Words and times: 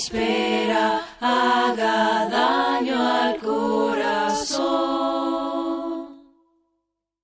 espera 0.00 1.02
haga 1.20 2.26
daño 2.30 2.98
al 2.98 3.36
corazón. 3.36 4.70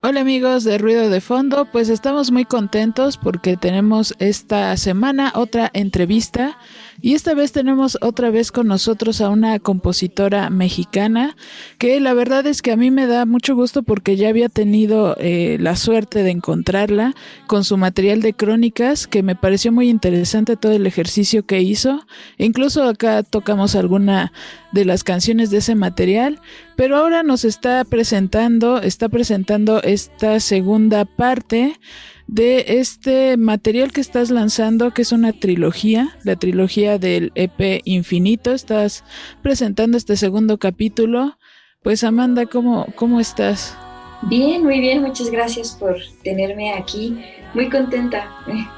Hola 0.02 0.20
amigos 0.20 0.64
de 0.64 0.76
Ruido 0.76 1.08
de 1.08 1.22
Fondo, 1.22 1.64
pues 1.72 1.88
estamos 1.88 2.30
muy 2.30 2.44
contentos 2.44 3.16
porque 3.16 3.56
tenemos 3.56 4.14
esta 4.18 4.76
semana 4.76 5.32
otra 5.34 5.70
entrevista 5.72 6.58
y 7.00 7.14
esta 7.14 7.34
vez 7.34 7.52
tenemos 7.52 7.98
otra 8.00 8.30
vez 8.30 8.52
con 8.52 8.66
nosotros 8.66 9.20
a 9.20 9.28
una 9.28 9.58
compositora 9.58 10.50
mexicana 10.50 11.36
que 11.78 12.00
la 12.00 12.14
verdad 12.14 12.46
es 12.46 12.62
que 12.62 12.72
a 12.72 12.76
mí 12.76 12.90
me 12.90 13.06
da 13.06 13.26
mucho 13.26 13.54
gusto 13.54 13.82
porque 13.82 14.16
ya 14.16 14.28
había 14.28 14.48
tenido 14.48 15.16
eh, 15.18 15.58
la 15.60 15.76
suerte 15.76 16.22
de 16.22 16.30
encontrarla 16.30 17.14
con 17.46 17.64
su 17.64 17.76
material 17.76 18.22
de 18.22 18.34
crónicas 18.34 19.06
que 19.06 19.22
me 19.22 19.36
pareció 19.36 19.72
muy 19.72 19.88
interesante 19.88 20.56
todo 20.56 20.72
el 20.72 20.86
ejercicio 20.86 21.44
que 21.44 21.60
hizo. 21.60 22.06
incluso 22.38 22.84
acá 22.84 23.22
tocamos 23.22 23.74
alguna 23.74 24.32
de 24.72 24.84
las 24.84 25.04
canciones 25.04 25.50
de 25.50 25.58
ese 25.58 25.74
material, 25.74 26.40
pero 26.76 26.96
ahora 26.96 27.22
nos 27.22 27.44
está 27.44 27.84
presentando, 27.84 28.80
está 28.80 29.08
presentando 29.08 29.82
esta 29.82 30.38
segunda 30.40 31.04
parte 31.04 31.78
de 32.26 32.80
este 32.80 33.36
material 33.36 33.92
que 33.92 34.00
estás 34.00 34.30
lanzando, 34.30 34.92
que 34.92 35.02
es 35.02 35.12
una 35.12 35.32
trilogía, 35.32 36.16
la 36.24 36.36
trilogía 36.36 36.98
del 36.98 37.32
EP 37.34 37.80
Infinito. 37.84 38.52
Estás 38.52 39.04
presentando 39.42 39.96
este 39.96 40.16
segundo 40.16 40.58
capítulo. 40.58 41.38
Pues 41.82 42.02
Amanda, 42.04 42.46
¿cómo, 42.46 42.86
cómo 42.96 43.20
estás? 43.20 43.76
Bien, 44.22 44.64
muy 44.64 44.80
bien, 44.80 45.02
muchas 45.02 45.30
gracias 45.30 45.76
por 45.78 45.96
tenerme 46.24 46.72
aquí. 46.72 47.16
Muy 47.54 47.70
contenta 47.70 48.28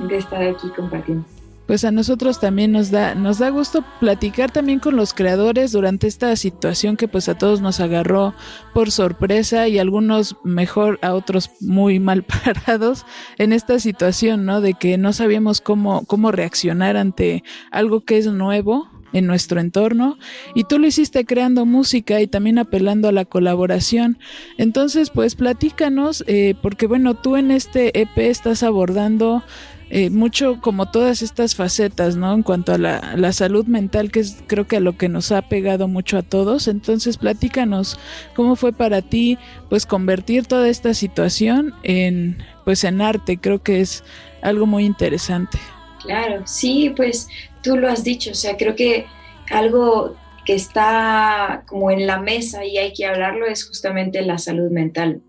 de 0.09 0.17
estar 0.19 0.43
aquí 0.43 0.69
compartiendo 0.77 1.25
pues 1.69 1.85
a 1.85 1.93
nosotros 1.93 2.41
también 2.41 2.73
nos 2.73 2.91
da, 2.91 3.15
nos 3.15 3.39
da 3.39 3.51
gusto 3.51 3.85
platicar 4.01 4.51
también 4.51 4.81
con 4.81 4.97
los 4.97 5.13
creadores 5.13 5.71
durante 5.71 6.07
esta 6.07 6.35
situación 6.35 6.97
que 6.97 7.09
pues 7.09 7.29
a 7.29 7.37
todos 7.37 7.61
nos 7.61 7.79
agarró 7.79 8.35
por 8.73 8.91
sorpresa 8.91 9.69
y 9.69 9.79
algunos 9.79 10.37
mejor, 10.45 10.99
a 11.03 11.13
otros 11.13 11.51
muy 11.61 12.01
mal 12.01 12.25
parados 12.45 13.05
en 13.37 13.53
esta 13.53 13.79
situación, 13.81 14.47
¿no? 14.47 14.63
De 14.63 14.73
que 14.73 14.97
no 14.97 15.13
sabíamos 15.13 15.61
cómo, 15.61 16.07
cómo 16.07 16.33
reaccionar 16.33 16.97
ante 16.97 17.45
algo 17.71 18.01
que 18.01 18.17
es 18.17 18.27
nuevo 18.29 18.89
en 19.13 19.27
nuestro 19.27 19.61
entorno 19.61 20.19
y 20.55 20.65
tú 20.65 20.79
lo 20.79 20.87
hiciste 20.87 21.27
creando 21.27 21.67
música 21.67 22.21
y 22.23 22.27
también 22.27 22.59
apelando 22.59 23.09
a 23.09 23.13
la 23.13 23.27
colaboración. 23.27 24.19
Entonces, 24.57 25.11
pues 25.11 25.35
platícanos, 25.35 26.25
eh, 26.27 26.55
porque 26.63 26.87
bueno, 26.87 27.15
tú 27.15 27.37
en 27.37 27.51
este 27.51 28.01
EP 28.01 28.17
estás 28.17 28.63
abordando 28.63 29.43
eh, 29.91 30.11
mucho 30.11 30.61
como 30.61 30.91
todas 30.91 31.23
estas 31.23 31.55
facetas, 31.55 32.17
¿no? 32.17 32.35
En 32.35 32.43
cuanto 32.43 32.73
a 32.75 32.79
la, 32.79 33.15
la, 33.17 33.33
salud 33.33 33.67
mental, 33.67 34.11
que 34.11 34.21
es 34.21 34.43
creo 34.47 34.67
que 34.67 34.77
a 34.77 34.81
lo 34.81 34.97
que 34.97 35.09
nos 35.09 35.33
ha 35.33 35.43
pegado 35.43 35.89
mucho 35.89 36.19
a 36.19 36.23
todos. 36.23 36.69
Entonces, 36.69 37.17
platícanos 37.17 37.99
cómo 38.35 38.57
fue 38.57 38.73
para 38.73 39.03
ti, 39.03 39.39
pues, 39.69 39.87
convertir 39.87 40.47
toda 40.47 40.69
esta 40.69 40.93
situación 40.95 41.75
en, 41.83 42.39
pues, 42.65 42.85
en 42.85 43.01
arte. 43.01 43.39
Creo 43.39 43.63
que 43.63 43.81
es 43.81 44.05
algo 44.43 44.67
muy 44.67 44.85
interesante. 44.85 45.59
Claro, 46.03 46.43
sí, 46.47 46.93
pues 46.95 47.29
tú 47.63 47.77
lo 47.77 47.89
has 47.89 48.05
dicho. 48.05 48.31
O 48.33 48.35
sea, 48.35 48.57
creo 48.57 48.77
que 48.77 49.07
algo 49.51 50.17
que 50.45 50.55
está 50.55 51.65
como 51.67 51.91
en 51.91 52.07
la 52.07 52.19
mesa 52.19 52.65
y 52.65 52.79
hay 52.79 52.93
que 52.93 53.07
hablarlo 53.07 53.47
es 53.47 53.67
justamente 53.67 54.23
la 54.23 54.39
salud 54.39 54.71
mental. 54.71 55.23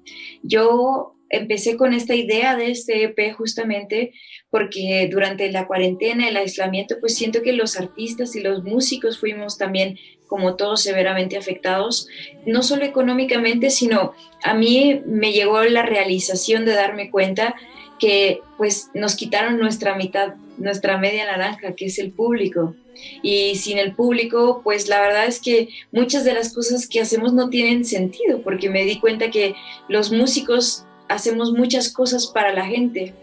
Yo 0.44 1.16
empecé 1.30 1.78
con 1.78 1.94
esta 1.94 2.16
idea 2.16 2.56
de 2.56 2.72
este 2.72 3.04
EP 3.04 3.34
justamente 3.36 4.14
porque 4.52 5.08
durante 5.12 5.52
la 5.52 5.68
cuarentena, 5.68 6.28
el 6.28 6.38
aislamiento, 6.38 6.96
pues 7.00 7.16
siento 7.16 7.42
que 7.42 7.54
los 7.54 7.80
artistas 7.80 8.36
y 8.36 8.42
los 8.42 8.64
músicos 8.64 9.20
fuimos 9.20 9.58
también 9.58 9.98
como 10.28 10.56
todos 10.56 10.82
severamente 10.82 11.38
afectados, 11.38 12.08
no 12.46 12.62
solo 12.62 12.86
económicamente, 12.86 13.70
sino 13.70 14.14
a 14.44 14.54
mí 14.54 15.02
me 15.06 15.34
llegó 15.34 15.64
la 15.64 15.84
realización 15.84 16.66
de 16.66 16.74
darme 16.74 17.10
cuenta 17.10 17.56
que 18.00 18.42
pues 18.58 18.90
nos 18.94 19.16
quitaron 19.16 19.60
nuestra 19.60 19.96
mitad, 19.96 20.36
nuestra 20.58 20.98
media 20.98 21.26
naranja, 21.26 21.74
que 21.76 21.86
es 21.86 22.00
el 22.00 22.12
público. 22.12 22.76
Y 23.22 23.56
sin 23.56 23.78
el 23.78 23.96
público, 23.96 24.62
pues 24.64 24.88
la 24.88 25.02
verdad 25.02 25.26
es 25.26 25.42
que 25.42 25.70
muchas 25.92 26.24
de 26.26 26.34
las 26.34 26.54
cosas 26.54 26.88
que 26.88 27.02
hacemos 27.02 27.34
no 27.34 27.50
tienen 27.50 27.86
sentido, 27.86 28.42
porque 28.42 28.70
me 28.70 28.84
di 28.84 29.00
cuenta 29.00 29.32
que 29.32 29.56
los 29.88 30.12
músicos 30.12 30.86
hacemos 31.08 31.52
muchas 31.52 31.92
cosas 31.92 32.28
para 32.28 32.54
la 32.54 32.66
gente, 32.66 33.14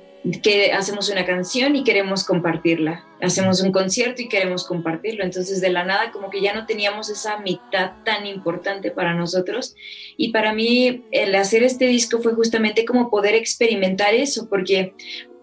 que 0.43 0.73
hacemos 0.73 1.09
una 1.09 1.25
canción 1.25 1.77
y 1.77 1.85
queremos 1.85 2.25
compartirla, 2.25 3.05
hacemos 3.21 3.61
un 3.61 3.73
concierto 3.73 4.23
y 4.23 4.29
queremos 4.29 4.65
compartirlo, 4.65 5.25
entonces 5.25 5.61
de 5.61 5.71
la 5.71 5.85
nada 5.85 6.11
como 6.11 6.31
que 6.31 6.41
ya 6.41 6.55
no 6.55 6.67
teníamos 6.67 7.11
esa 7.11 7.39
mitad 7.39 7.93
tan 8.05 8.27
importante 8.27 8.91
para 8.91 9.15
nosotros. 9.15 9.75
Y 10.17 10.33
para 10.33 10.53
mí 10.53 11.05
el 11.11 11.35
hacer 11.35 11.63
este 11.63 11.87
disco 11.87 12.21
fue 12.21 12.35
justamente 12.35 12.85
como 12.85 13.11
poder 13.11 13.35
experimentar 13.35 14.15
eso, 14.15 14.49
porque 14.49 14.95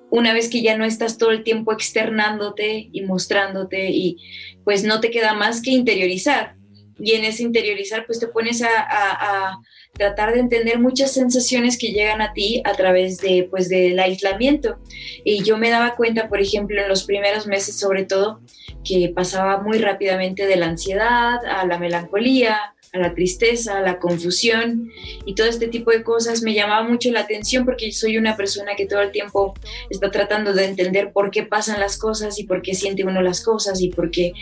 una 0.10 0.34
vez 0.34 0.50
que 0.50 0.62
ya 0.62 0.78
no 0.78 0.86
estás 0.86 1.18
todo 1.18 1.32
el 1.32 1.44
tiempo 1.44 1.72
externándote 1.72 2.90
y 2.92 3.02
mostrándote 3.02 3.90
y 3.90 4.18
pues 4.64 4.84
no 4.84 5.00
te 5.00 5.12
queda 5.12 5.34
más 5.34 5.62
que 5.62 5.72
interiorizar 5.72 6.56
y 7.00 7.14
en 7.14 7.26
ese 7.26 7.44
interiorizar 7.44 8.06
pues 8.06 8.20
te 8.20 8.28
pones 8.28 8.62
a 8.64 9.60
tratar 9.94 10.34
de 10.34 10.40
entender 10.40 10.80
muchas 10.80 11.14
sensaciones 11.14 11.78
que 11.78 11.92
llegan 11.92 12.22
a 12.22 12.34
ti 12.34 12.62
a 12.66 12.74
través 12.74 13.20
de, 13.20 13.48
pues, 13.50 13.70
del 13.70 14.00
aislamiento. 14.00 14.80
Y 15.24 15.44
yo 15.44 15.58
me 15.58 15.70
daba 15.70 15.96
cuenta, 15.96 16.28
por 16.30 16.42
ejemplo, 16.42 16.82
en 16.82 16.90
los 16.90 17.04
primeros 17.04 17.48
meses 17.48 17.78
sobre 17.80 18.04
todo, 18.04 18.42
que 18.84 19.12
pasaba 19.16 19.62
muy 19.62 19.78
rápidamente 19.78 20.46
de 20.48 20.56
la 20.56 20.66
ansiedad 20.66 21.40
a 21.46 21.66
la 21.66 21.78
melancolía, 21.78 22.74
a 22.94 23.00
la 23.00 23.16
tristeza, 23.16 23.80
a 23.80 23.82
la 23.82 24.00
confusión 24.00 24.92
y 25.26 25.34
todo 25.34 25.48
este 25.48 25.68
tipo 25.68 25.90
de 25.90 26.04
cosas 26.04 26.44
me 26.44 26.54
llamaba 26.54 26.88
mucho 26.88 27.12
la 27.12 27.22
atención 27.22 27.66
porque 27.66 27.92
soy 27.92 28.18
una 28.18 28.38
persona 28.38 28.76
que 28.76 28.86
todo 28.86 29.02
el 29.02 29.12
tiempo 29.12 29.56
está 29.90 30.12
tratando 30.12 30.54
de 30.54 30.66
entender 30.66 31.12
por 31.12 31.32
qué 31.32 31.44
pasan 31.44 31.80
las 31.80 31.98
cosas 31.98 32.38
y 32.38 32.44
por 32.44 32.62
qué 32.62 32.76
siente 32.76 33.04
uno 33.04 33.22
las 33.24 33.44
cosas 33.44 33.82
y 33.82 33.90
por 33.90 34.12
qué, 34.12 34.34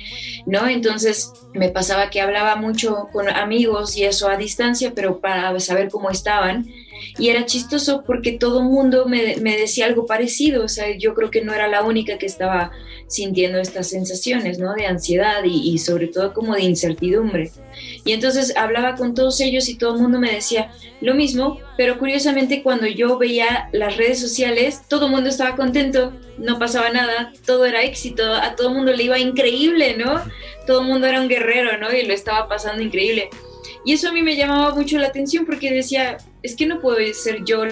¿no? 0.46 0.68
Entonces 0.68 1.32
me 1.54 1.70
pasaba 1.70 2.10
que 2.10 2.20
hablaba 2.20 2.58
mucho 2.58 3.08
con 3.14 3.30
amigos 3.30 3.96
y 3.96 4.04
eso 4.04 4.28
a 4.28 4.36
distancia, 4.36 4.92
pero 4.94 5.22
para 5.22 5.58
saber 5.62 5.90
cómo 5.90 6.10
estaban 6.10 6.68
y 7.18 7.30
era 7.30 7.46
chistoso 7.46 8.04
porque 8.06 8.34
todo 8.34 8.60
el 8.60 8.66
mundo 8.66 9.06
me, 9.06 9.38
me, 9.38 9.58
decía 9.58 9.86
algo 9.86 10.06
parecido, 10.06 10.64
o 10.66 10.68
sea, 10.68 10.96
yo 10.98 11.14
creo 11.14 11.32
que 11.32 11.44
no 11.44 11.54
era 11.54 11.68
la 11.68 11.84
única 11.84 12.18
que 12.18 12.26
estaba 12.26 12.72
sintiendo 13.12 13.60
estas 13.60 13.90
sensaciones, 13.90 14.58
¿no? 14.58 14.74
De 14.74 14.86
ansiedad 14.86 15.44
y, 15.44 15.78
sobre 15.80 16.08
todo 16.08 16.34
como 16.34 16.56
de 16.56 16.64
incertidumbre. 16.64 17.52
Y 18.06 18.14
entonces 18.14 18.56
hablaba 18.56 18.96
con 18.96 19.14
todos 19.14 19.42
ellos 19.42 19.68
y 19.68 19.78
todo 19.78 19.96
el 19.96 20.02
mundo 20.02 20.18
me 20.18 20.32
decía 20.32 20.72
lo 21.02 21.14
mismo, 21.14 21.60
pero 21.78 22.00
curiosamente 22.00 22.64
cuando 22.64 22.88
yo 22.88 23.18
veía 23.18 23.70
las 23.74 23.98
redes 23.98 24.20
sociales, 24.20 24.84
todo 24.88 25.08
el 25.08 25.12
mundo 25.12 25.30
estaba 25.30 25.58
contento, 25.58 26.14
no 26.38 26.58
pasaba 26.58 26.90
nada, 26.90 27.34
todo 27.46 27.66
era 27.66 27.84
éxito, 27.84 28.34
a 28.34 28.56
todo 28.56 28.70
el 28.70 28.76
mundo 28.76 28.94
le 28.94 29.04
iba 29.04 29.20
increíble, 29.20 29.98
¿no? 29.98 30.22
Todo 30.66 30.82
el 30.82 30.88
mundo 30.88 31.08
era 31.08 31.20
un 31.20 31.28
guerrero, 31.28 31.78
¿no? 31.78 31.92
Y 31.94 32.06
lo 32.06 32.14
estaba 32.14 32.48
pasando 32.48 32.82
increíble. 32.82 33.30
Y 33.86 33.94
eso 33.94 34.10
a 34.10 34.12
mí 34.12 34.22
me 34.22 34.36
llamaba 34.36 34.76
mucho 34.76 34.98
la 34.98 35.08
atención 35.08 35.46
porque 35.46 35.72
decía, 35.72 36.18
es 36.44 36.56
que 36.56 36.66
no 36.66 36.80
puedo 36.80 36.98
ser 37.14 37.44
yo 37.44 37.66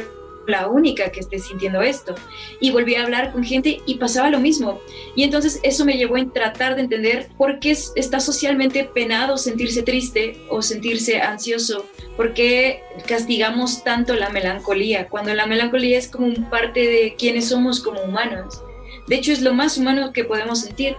la 0.50 0.68
única 0.68 1.12
que 1.12 1.20
esté 1.20 1.40
sintiendo 1.40 1.82
esto. 1.82 2.16
Y 2.60 2.72
volví 2.72 2.96
a 2.96 3.04
hablar 3.04 3.32
con 3.32 3.44
gente 3.44 3.82
y 3.86 3.96
pasaba 3.96 4.30
lo 4.30 4.40
mismo. 4.40 4.82
Y 5.16 5.24
entonces 5.24 5.60
eso 5.64 5.86
me 5.86 5.98
llevó 5.98 6.18
a 6.18 6.26
tratar 6.34 6.76
de 6.76 6.82
entender 6.82 7.30
por 7.38 7.60
qué 7.60 7.72
está 7.72 8.20
socialmente 8.20 8.84
penado 8.84 9.38
sentirse 9.38 9.84
triste 9.84 10.38
o 10.50 10.62
sentirse 10.62 11.22
ansioso. 11.22 11.86
¿Por 12.18 12.34
qué 12.34 12.82
castigamos 13.08 13.84
tanto 13.84 14.16
la 14.16 14.30
melancolía? 14.30 15.08
Cuando 15.08 15.34
la 15.34 15.46
melancolía 15.46 15.98
es 15.98 16.08
como 16.08 16.34
parte 16.50 16.88
de 16.88 17.16
quienes 17.18 17.50
somos 17.50 17.80
como 17.80 18.02
humanos. 18.02 18.62
De 19.08 19.16
hecho, 19.16 19.32
es 19.32 19.42
lo 19.42 19.54
más 19.54 19.78
humano 19.78 20.12
que 20.14 20.24
podemos 20.24 20.62
sentir. 20.62 20.96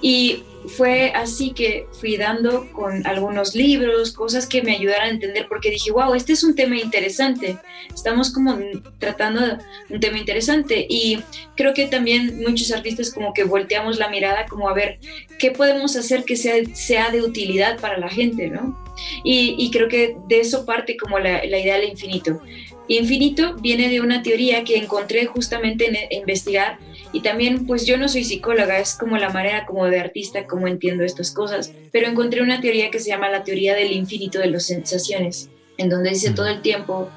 Y 0.00 0.44
fue 0.76 1.12
así 1.14 1.52
que 1.52 1.86
fui 1.92 2.16
dando 2.16 2.70
con 2.72 3.06
algunos 3.06 3.54
libros, 3.54 4.12
cosas 4.12 4.46
que 4.46 4.62
me 4.62 4.76
ayudaran 4.76 5.08
a 5.08 5.10
entender, 5.10 5.46
porque 5.48 5.70
dije, 5.70 5.90
wow, 5.90 6.14
este 6.14 6.32
es 6.32 6.44
un 6.44 6.54
tema 6.54 6.76
interesante, 6.76 7.58
estamos 7.94 8.32
como 8.32 8.58
tratando 8.98 9.58
un 9.88 10.00
tema 10.00 10.18
interesante 10.18 10.86
y 10.88 11.20
creo 11.56 11.74
que 11.74 11.86
también 11.86 12.40
muchos 12.46 12.72
artistas 12.72 13.12
como 13.12 13.32
que 13.32 13.44
volteamos 13.44 13.98
la 13.98 14.08
mirada 14.08 14.46
como 14.46 14.68
a 14.68 14.74
ver 14.74 14.98
qué 15.38 15.50
podemos 15.50 15.96
hacer 15.96 16.24
que 16.24 16.36
sea, 16.36 16.54
sea 16.74 17.10
de 17.10 17.22
utilidad 17.22 17.78
para 17.80 17.98
la 17.98 18.08
gente, 18.08 18.48
¿no? 18.48 18.78
Y, 19.24 19.70
creo 19.70 19.88
que 19.88 20.16
de 20.28 20.40
eso 20.40 20.66
parte 20.66 20.96
como 20.96 21.18
la, 21.18 21.44
idea 21.44 21.76
del 21.76 21.88
infinito. 21.88 22.40
Infinito 22.88 23.54
viene 23.56 23.88
de 23.88 24.00
una 24.00 24.22
teoría 24.22 24.64
que 24.64 24.76
encontré 24.76 25.26
justamente 25.26 25.86
en 25.86 26.20
investigar 26.20 26.78
y 27.12 27.20
también, 27.20 27.66
pues 27.66 27.86
yo 27.86 27.96
no 27.96 28.08
soy 28.08 28.24
psicóloga, 28.24 28.78
es 28.78 28.94
como 28.94 29.16
la 29.16 29.30
manera 29.30 29.66
como 29.66 29.86
de 29.86 29.98
artista, 29.98 30.46
como 30.46 30.68
entiendo 30.68 31.04
estas 31.04 31.32
cosas, 31.32 31.72
pero 31.92 32.06
encontré 32.06 32.42
una 32.42 32.60
teoría 32.60 32.90
que 32.90 33.00
se 33.00 33.08
llama 33.08 33.28
la 33.28 33.42
teoría 33.42 33.74
del 33.74 33.92
infinito 33.92 34.38
de 34.38 34.46
las 34.46 34.66
sensaciones, 34.66 35.50
en 35.76 35.88
donde 35.88 36.10
dice 36.10 36.30
todo 36.30 36.46
el 36.46 36.62
tiempo 36.62 37.10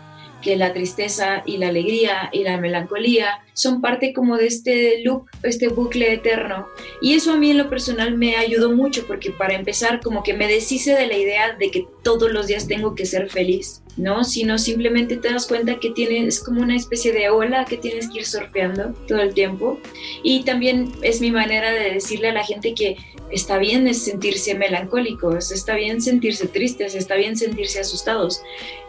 que 0.44 0.56
la 0.58 0.74
tristeza 0.74 1.42
y 1.46 1.58
la 1.58 1.70
alegría 1.70 2.30
y 2.34 2.44
la 2.44 2.58
melancolía 2.58 3.40
son 3.54 3.82
parte 3.82 4.14
como 4.14 4.38
de 4.38 4.48
este 4.48 5.02
loop, 5.04 5.26
este 5.42 5.70
bucle 5.70 6.14
eterno. 6.14 6.68
Y 7.02 7.14
eso 7.14 7.32
a 7.32 7.38
mí 7.38 7.52
en 7.52 7.58
lo 7.58 7.70
personal 7.70 8.18
me 8.18 8.36
ayudó 8.36 8.72
mucho 8.72 9.08
porque 9.08 9.32
para 9.32 9.54
empezar 9.54 10.02
como 10.02 10.22
que 10.22 10.34
me 10.34 10.48
deshice 10.48 10.96
de 10.96 11.08
la 11.08 11.18
idea 11.18 11.56
de 11.56 11.72
que 11.72 11.88
todos 12.04 12.32
los 12.32 12.48
días 12.48 12.68
tengo 12.68 12.94
que 12.94 13.06
ser 13.06 13.30
feliz, 13.30 13.83
¿no? 13.98 14.24
Sino 14.24 14.58
simplemente 14.58 15.18
te 15.18 15.32
das 15.32 15.48
cuenta 15.48 15.80
que 15.80 15.92
tienes 15.92 16.42
como 16.42 16.62
una 16.62 16.76
especie 16.76 17.14
de 17.14 17.30
ola 17.30 17.66
que 17.66 17.78
tienes 17.78 18.10
que 18.10 18.20
ir 18.20 18.26
surfeando 18.26 18.94
todo 19.08 19.20
el 19.20 19.34
tiempo. 19.34 19.80
Y 20.24 20.44
también 20.44 20.92
es 21.02 21.22
mi 21.22 21.32
manera 21.32 21.72
de 21.72 21.94
decirle 21.94 22.30
a 22.30 22.34
la 22.34 22.44
gente 22.44 22.74
que 22.74 22.98
está 23.32 23.58
bien 23.58 23.94
sentirse 23.94 24.56
melancólicos, 24.56 25.52
está 25.52 25.76
bien 25.76 26.02
sentirse 26.02 26.48
tristes, 26.48 26.96
está 26.96 27.16
bien 27.16 27.38
sentirse 27.38 27.80
asustados 27.80 28.42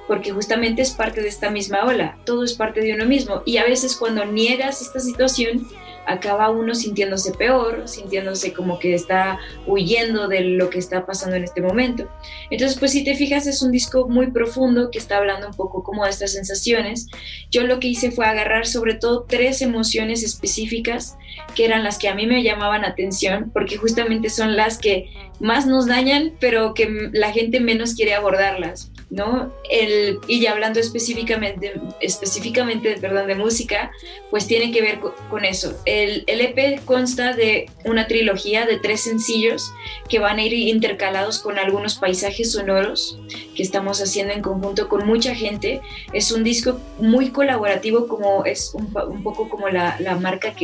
porque 0.06 0.32
justamente 0.32 0.82
es 0.82 0.90
parte 0.90 1.22
de 1.22 1.28
esta 1.28 1.50
misma 1.50 1.84
ola, 1.84 2.18
todo 2.26 2.44
es 2.44 2.52
parte 2.52 2.80
de 2.80 2.92
uno 2.92 3.06
mismo 3.06 3.42
y 3.46 3.56
a 3.56 3.64
veces 3.64 3.96
cuando 3.96 4.26
niegas 4.26 4.82
esta 4.82 5.00
situación 5.00 5.66
acaba 6.06 6.50
uno 6.50 6.74
sintiéndose 6.74 7.32
peor, 7.32 7.82
sintiéndose 7.86 8.52
como 8.52 8.78
que 8.78 8.94
está 8.94 9.38
huyendo 9.66 10.28
de 10.28 10.40
lo 10.40 10.70
que 10.70 10.78
está 10.78 11.06
pasando 11.06 11.36
en 11.36 11.44
este 11.44 11.60
momento. 11.60 12.08
Entonces, 12.50 12.78
pues 12.78 12.92
si 12.92 13.04
te 13.04 13.14
fijas, 13.14 13.46
es 13.46 13.62
un 13.62 13.72
disco 13.72 14.08
muy 14.08 14.30
profundo 14.30 14.90
que 14.90 14.98
está 14.98 15.18
hablando 15.18 15.48
un 15.48 15.54
poco 15.54 15.82
como 15.82 16.04
de 16.04 16.10
estas 16.10 16.32
sensaciones. 16.32 17.08
Yo 17.50 17.64
lo 17.64 17.80
que 17.80 17.88
hice 17.88 18.10
fue 18.10 18.26
agarrar 18.26 18.66
sobre 18.66 18.94
todo 18.94 19.24
tres 19.28 19.62
emociones 19.62 20.22
específicas 20.22 21.16
que 21.54 21.64
eran 21.64 21.84
las 21.84 21.98
que 21.98 22.08
a 22.08 22.14
mí 22.14 22.26
me 22.26 22.42
llamaban 22.42 22.84
atención, 22.84 23.50
porque 23.52 23.76
justamente 23.76 24.30
son 24.30 24.56
las 24.56 24.78
que 24.78 25.10
más 25.40 25.66
nos 25.66 25.86
dañan, 25.86 26.32
pero 26.40 26.74
que 26.74 27.10
la 27.12 27.32
gente 27.32 27.60
menos 27.60 27.94
quiere 27.94 28.14
abordarlas. 28.14 28.90
¿No? 29.14 29.52
El, 29.70 30.18
y 30.26 30.40
ya 30.40 30.52
hablando 30.52 30.80
específicamente, 30.80 31.80
específicamente 32.00 32.96
perdón, 33.00 33.28
de 33.28 33.36
música, 33.36 33.92
pues 34.30 34.46
tiene 34.48 34.72
que 34.72 34.82
ver 34.82 34.98
con, 35.30 35.44
eso. 35.44 35.78
El, 35.84 36.24
el, 36.26 36.40
EP 36.40 36.84
consta 36.84 37.32
de 37.32 37.70
una 37.84 38.08
trilogía 38.08 38.66
de 38.66 38.78
tres 38.78 39.02
sencillos 39.02 39.72
que 40.08 40.18
van 40.18 40.38
a 40.38 40.42
ir 40.42 40.52
intercalados 40.52 41.38
con 41.38 41.58
algunos 41.58 41.94
paisajes 41.94 42.52
sonoros 42.52 43.18
que 43.54 43.62
estamos 43.62 44.02
haciendo 44.02 44.32
en 44.32 44.42
conjunto 44.42 44.88
con 44.88 45.06
mucha 45.06 45.34
gente. 45.34 45.80
Es 46.12 46.32
un 46.32 46.42
disco 46.42 46.80
muy 46.98 47.30
colaborativo, 47.30 48.08
como 48.08 48.44
es 48.44 48.72
un, 48.74 48.92
poco 49.22 49.48
como 49.48 49.68
la, 49.68 49.96
marca 50.20 50.54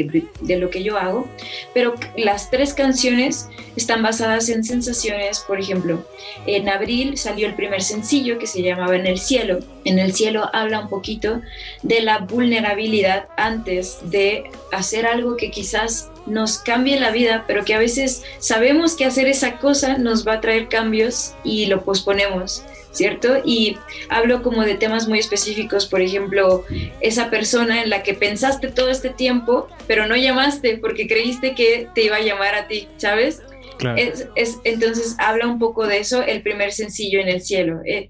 de 0.40 0.56
lo 0.56 0.70
que 0.70 0.82
yo 0.82 0.98
hago, 0.98 1.28
pero 1.72 1.94
las 2.16 2.50
tres 2.50 2.74
canciones 2.74 3.48
están 3.76 4.02
basadas 4.02 4.48
en 4.48 4.64
sensaciones, 4.64 5.40
por 5.46 5.60
ejemplo, 5.60 6.04
en 6.46 6.68
abril 6.68 7.16
salió 7.16 7.46
el 7.46 7.54
primer 7.54 7.82
sencillo 7.82 8.38
que 8.40 8.48
se 8.48 8.62
llamaba 8.62 8.96
En 8.96 9.06
el 9.06 9.18
cielo. 9.18 9.60
En 9.84 10.00
el 10.00 10.12
cielo 10.12 10.50
habla 10.52 10.80
un 10.80 10.88
poquito 10.88 11.40
de 11.82 12.00
la 12.00 12.18
vulnerabilidad 12.18 13.28
antes 13.36 13.98
de 14.10 14.50
hacer 14.72 15.06
algo 15.06 15.36
que 15.36 15.52
quizás 15.52 16.10
nos 16.26 16.58
cambie 16.58 16.98
la 16.98 17.12
vida, 17.12 17.44
pero 17.46 17.64
que 17.64 17.74
a 17.74 17.78
veces 17.78 18.24
sabemos 18.38 18.96
que 18.96 19.04
hacer 19.04 19.28
esa 19.28 19.58
cosa 19.58 19.98
nos 19.98 20.26
va 20.26 20.34
a 20.34 20.40
traer 20.40 20.68
cambios 20.68 21.34
y 21.44 21.66
lo 21.66 21.84
posponemos. 21.84 22.64
¿cierto? 22.92 23.40
Y 23.44 23.76
hablo 24.08 24.42
como 24.42 24.62
de 24.62 24.74
temas 24.74 25.08
muy 25.08 25.18
específicos, 25.18 25.86
por 25.86 26.00
ejemplo, 26.00 26.64
esa 27.00 27.30
persona 27.30 27.82
en 27.82 27.90
la 27.90 28.02
que 28.02 28.14
pensaste 28.14 28.68
todo 28.68 28.90
este 28.90 29.10
tiempo, 29.10 29.68
pero 29.86 30.06
no 30.06 30.16
llamaste 30.16 30.78
porque 30.78 31.06
creíste 31.06 31.54
que 31.54 31.88
te 31.94 32.02
iba 32.02 32.16
a 32.16 32.20
llamar 32.20 32.54
a 32.54 32.66
ti, 32.66 32.88
¿sabes? 32.96 33.42
Es, 33.96 34.58
entonces 34.64 35.16
habla 35.18 35.46
un 35.46 35.58
poco 35.58 35.86
de 35.86 35.98
eso 35.98 36.22
el 36.22 36.42
primer 36.42 36.72
sencillo 36.72 37.20
en 37.20 37.28
el 37.28 37.40
cielo. 37.40 37.80
Eh, 37.84 38.08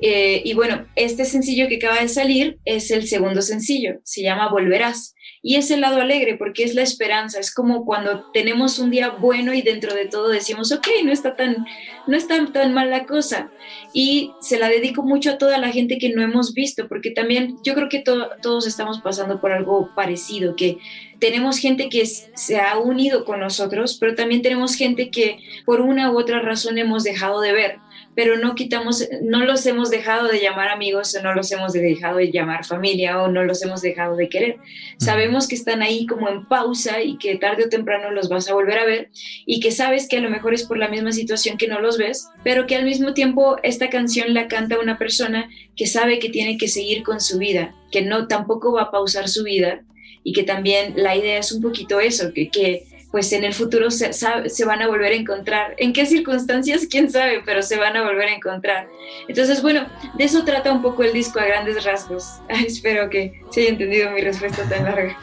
eh, 0.00 0.42
y 0.44 0.54
bueno, 0.54 0.86
este 0.94 1.24
sencillo 1.24 1.68
que 1.68 1.76
acaba 1.76 2.00
de 2.00 2.08
salir 2.08 2.58
es 2.64 2.90
el 2.90 3.06
segundo 3.06 3.42
sencillo, 3.42 4.00
se 4.04 4.22
llama 4.22 4.50
Volverás. 4.50 5.14
Y 5.48 5.56
es 5.56 5.70
el 5.70 5.80
lado 5.80 5.98
alegre 5.98 6.36
porque 6.36 6.62
es 6.62 6.74
la 6.74 6.82
esperanza, 6.82 7.40
es 7.40 7.54
como 7.54 7.86
cuando 7.86 8.30
tenemos 8.34 8.78
un 8.78 8.90
día 8.90 9.08
bueno 9.08 9.54
y 9.54 9.62
dentro 9.62 9.94
de 9.94 10.04
todo 10.04 10.28
decimos, 10.28 10.70
ok, 10.72 10.86
no 11.04 11.10
está 11.10 11.36
tan, 11.36 11.64
no 12.06 12.18
está 12.18 12.44
tan 12.52 12.74
mal 12.74 12.90
la 12.90 13.06
cosa. 13.06 13.50
Y 13.94 14.32
se 14.42 14.58
la 14.58 14.68
dedico 14.68 15.02
mucho 15.02 15.30
a 15.30 15.38
toda 15.38 15.56
la 15.56 15.72
gente 15.72 15.96
que 15.96 16.10
no 16.10 16.20
hemos 16.20 16.52
visto, 16.52 16.86
porque 16.86 17.12
también 17.12 17.56
yo 17.64 17.74
creo 17.74 17.88
que 17.88 18.04
todos 18.42 18.66
estamos 18.66 19.00
pasando 19.00 19.40
por 19.40 19.52
algo 19.52 19.88
parecido, 19.96 20.54
que 20.54 20.76
tenemos 21.18 21.56
gente 21.56 21.88
que 21.88 22.04
se 22.04 22.60
ha 22.60 22.76
unido 22.76 23.24
con 23.24 23.40
nosotros, 23.40 23.96
pero 23.98 24.14
también 24.14 24.42
tenemos 24.42 24.74
gente 24.74 25.08
que 25.08 25.38
por 25.64 25.80
una 25.80 26.12
u 26.12 26.18
otra 26.18 26.42
razón 26.42 26.76
hemos 26.76 27.04
dejado 27.04 27.40
de 27.40 27.52
ver 27.52 27.78
pero 28.18 28.36
no 28.36 28.56
quitamos, 28.56 29.08
no 29.22 29.44
los 29.44 29.64
hemos 29.66 29.90
dejado 29.90 30.26
de 30.26 30.40
llamar 30.40 30.70
amigos 30.70 31.14
o 31.14 31.22
no 31.22 31.34
los 31.34 31.52
hemos 31.52 31.72
dejado 31.72 32.16
de 32.16 32.32
llamar 32.32 32.64
familia 32.64 33.22
o 33.22 33.28
no 33.28 33.44
los 33.44 33.62
hemos 33.62 33.80
dejado 33.80 34.16
de 34.16 34.28
querer. 34.28 34.56
Sabemos 34.96 35.46
que 35.46 35.54
están 35.54 35.82
ahí 35.82 36.04
como 36.04 36.28
en 36.28 36.44
pausa 36.44 37.00
y 37.00 37.16
que 37.18 37.36
tarde 37.36 37.66
o 37.66 37.68
temprano 37.68 38.10
los 38.10 38.28
vas 38.28 38.50
a 38.50 38.54
volver 38.54 38.80
a 38.80 38.86
ver 38.86 39.10
y 39.46 39.60
que 39.60 39.70
sabes 39.70 40.08
que 40.08 40.16
a 40.16 40.20
lo 40.20 40.30
mejor 40.30 40.52
es 40.52 40.64
por 40.64 40.78
la 40.78 40.88
misma 40.88 41.12
situación 41.12 41.58
que 41.58 41.68
no 41.68 41.78
los 41.78 41.96
ves, 41.96 42.26
pero 42.42 42.66
que 42.66 42.74
al 42.74 42.84
mismo 42.84 43.14
tiempo 43.14 43.58
esta 43.62 43.88
canción 43.88 44.34
la 44.34 44.48
canta 44.48 44.80
una 44.80 44.98
persona 44.98 45.48
que 45.76 45.86
sabe 45.86 46.18
que 46.18 46.28
tiene 46.28 46.58
que 46.58 46.66
seguir 46.66 47.04
con 47.04 47.20
su 47.20 47.38
vida, 47.38 47.76
que 47.92 48.02
no 48.02 48.26
tampoco 48.26 48.72
va 48.72 48.82
a 48.82 48.90
pausar 48.90 49.28
su 49.28 49.44
vida 49.44 49.84
y 50.24 50.32
que 50.32 50.42
también 50.42 50.94
la 50.96 51.14
idea 51.14 51.38
es 51.38 51.52
un 51.52 51.62
poquito 51.62 52.00
eso, 52.00 52.32
que, 52.34 52.48
que 52.50 52.87
pues 53.10 53.32
en 53.32 53.44
el 53.44 53.54
futuro 53.54 53.90
se, 53.90 54.12
se, 54.12 54.64
van 54.64 54.82
a 54.82 54.86
volver 54.86 55.12
a 55.12 55.14
encontrar. 55.14 55.74
¿En 55.78 55.92
qué 55.92 56.04
circunstancias? 56.04 56.86
¿Quién 56.90 57.10
sabe? 57.10 57.42
Pero 57.44 57.62
se 57.62 57.78
van 57.78 57.96
a 57.96 58.02
volver 58.02 58.28
a 58.28 58.34
encontrar. 58.34 58.88
Entonces, 59.28 59.62
bueno, 59.62 59.86
de 60.14 60.24
eso 60.24 60.44
trata 60.44 60.70
un 60.72 60.82
poco 60.82 61.02
el 61.02 61.12
disco 61.12 61.40
a 61.40 61.44
grandes 61.44 61.84
rasgos. 61.84 62.40
espero 62.48 63.08
que 63.08 63.40
se 63.50 63.62
haya 63.62 63.70
entendido 63.70 64.10
mi 64.10 64.20
respuesta 64.20 64.68
tan 64.68 64.84
larga. 64.84 65.16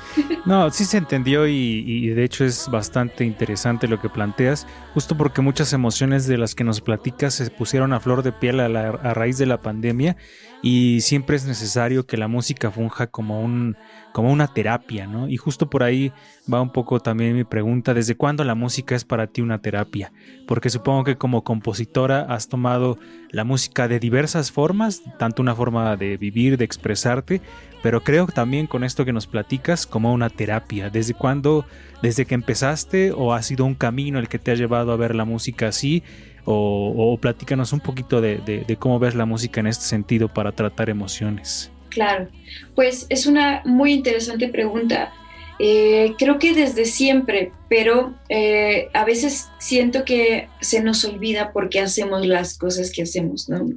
No, 0.46 0.70
sí 0.72 0.86
se 0.86 0.98
entendió 0.98 1.48
y, 1.48 1.84
y, 1.86 2.10
de 2.10 2.24
hecho 2.24 2.46
es 2.46 2.70
bastante 2.70 3.24
interesante 3.24 3.88
lo 3.88 4.00
que 4.00 4.10
planteas, 4.10 4.66
justo 4.96 5.18
porque 5.18 5.42
muchas 5.42 5.74
emociones 5.74 6.26
de 6.26 6.38
las 6.38 6.56
que 6.56 6.64
nos 6.64 6.80
platicas 6.80 7.34
se 7.34 7.50
pusieron 7.50 7.92
a 7.92 8.00
flor 8.00 8.24
de 8.24 8.32
piel 8.32 8.62
a, 8.62 8.70
la, 8.70 8.92
a 8.92 9.14
raíz 9.14 9.38
de 9.38 9.46
la 9.46 9.62
pandemia 9.62 10.16
y 10.62 11.02
siempre 11.02 11.36
es 11.36 11.46
necesario 11.46 12.08
que 12.08 12.16
la 12.16 12.30
música 12.30 12.72
funja 12.72 13.08
como 13.08 13.42
un 13.42 13.76
como 14.14 14.32
una 14.32 14.48
terapia, 14.48 15.06
¿no? 15.06 15.28
Y 15.28 15.36
justo 15.36 15.70
por 15.70 15.84
ahí 15.84 16.14
va 16.52 16.62
un 16.62 16.72
poco 16.72 17.02
también 17.02 17.36
mi 17.36 17.44
pregunta, 17.44 17.94
¿desde 17.94 18.16
cuándo 18.16 18.46
la 18.46 18.56
música 18.56 18.96
es 18.96 19.04
para 19.04 19.28
ti 19.28 19.42
una 19.42 19.62
terapia? 19.62 20.14
Porque 20.48 20.70
supongo 20.70 21.04
que 21.04 21.18
como 21.18 21.44
compositora 21.44 22.22
has 22.22 22.48
tomado 22.48 22.98
la 23.32 23.44
música 23.44 23.90
de 23.90 24.00
diversas 24.00 24.54
formas, 24.54 25.02
tanto 25.20 25.42
una 25.42 25.54
forma 25.54 25.98
de 25.98 26.16
vivir, 26.16 26.58
de 26.58 26.64
expresarte, 26.64 27.42
pero 27.86 28.02
creo 28.02 28.26
también 28.26 28.66
con 28.66 28.84
esto 28.84 29.06
que 29.06 29.14
nos 29.14 29.28
platicas 29.28 29.86
como 29.86 30.12
una 30.12 30.32
terapia. 30.32 30.90
¿Desde 30.90 31.14
cuándo, 31.14 31.68
desde 32.02 32.26
que 32.26 32.34
empezaste 32.34 33.12
o 33.12 33.32
ha 33.32 33.44
sido 33.44 33.64
un 33.64 33.76
camino 33.76 34.18
el 34.18 34.28
que 34.28 34.40
te 34.40 34.50
ha 34.50 34.56
llevado 34.56 34.92
a 34.92 34.96
ver 34.96 35.14
la 35.14 35.24
música 35.24 35.68
así? 35.68 36.02
O, 36.46 37.16
platícanos 37.22 37.74
un 37.74 37.82
poquito 37.82 38.22
de 38.22 38.76
cómo 38.80 38.98
ves 38.98 39.14
la 39.14 39.28
música 39.28 39.60
en 39.60 39.68
este 39.68 39.86
sentido 39.86 40.30
para 40.30 40.52
tratar 40.52 40.90
emociones. 40.90 41.72
Claro, 41.90 42.28
pues 42.74 43.06
es 43.10 43.28
una 43.28 43.62
muy 43.66 43.94
interesante 43.94 44.48
pregunta. 44.48 45.14
Eh, 45.60 46.16
creo 46.18 46.40
que 46.40 46.56
desde 46.56 46.86
siempre, 46.86 47.52
pero 47.70 48.16
eh, 48.30 48.90
a 48.94 49.06
veces 49.06 49.50
siento 49.60 50.06
que 50.06 50.50
se 50.62 50.82
nos 50.82 51.04
olvida 51.04 51.52
por 51.52 51.70
qué 51.70 51.80
hacemos 51.80 52.26
las 52.26 52.58
cosas 52.58 52.92
que 52.92 53.04
hacemos, 53.04 53.50
¿no? 53.50 53.68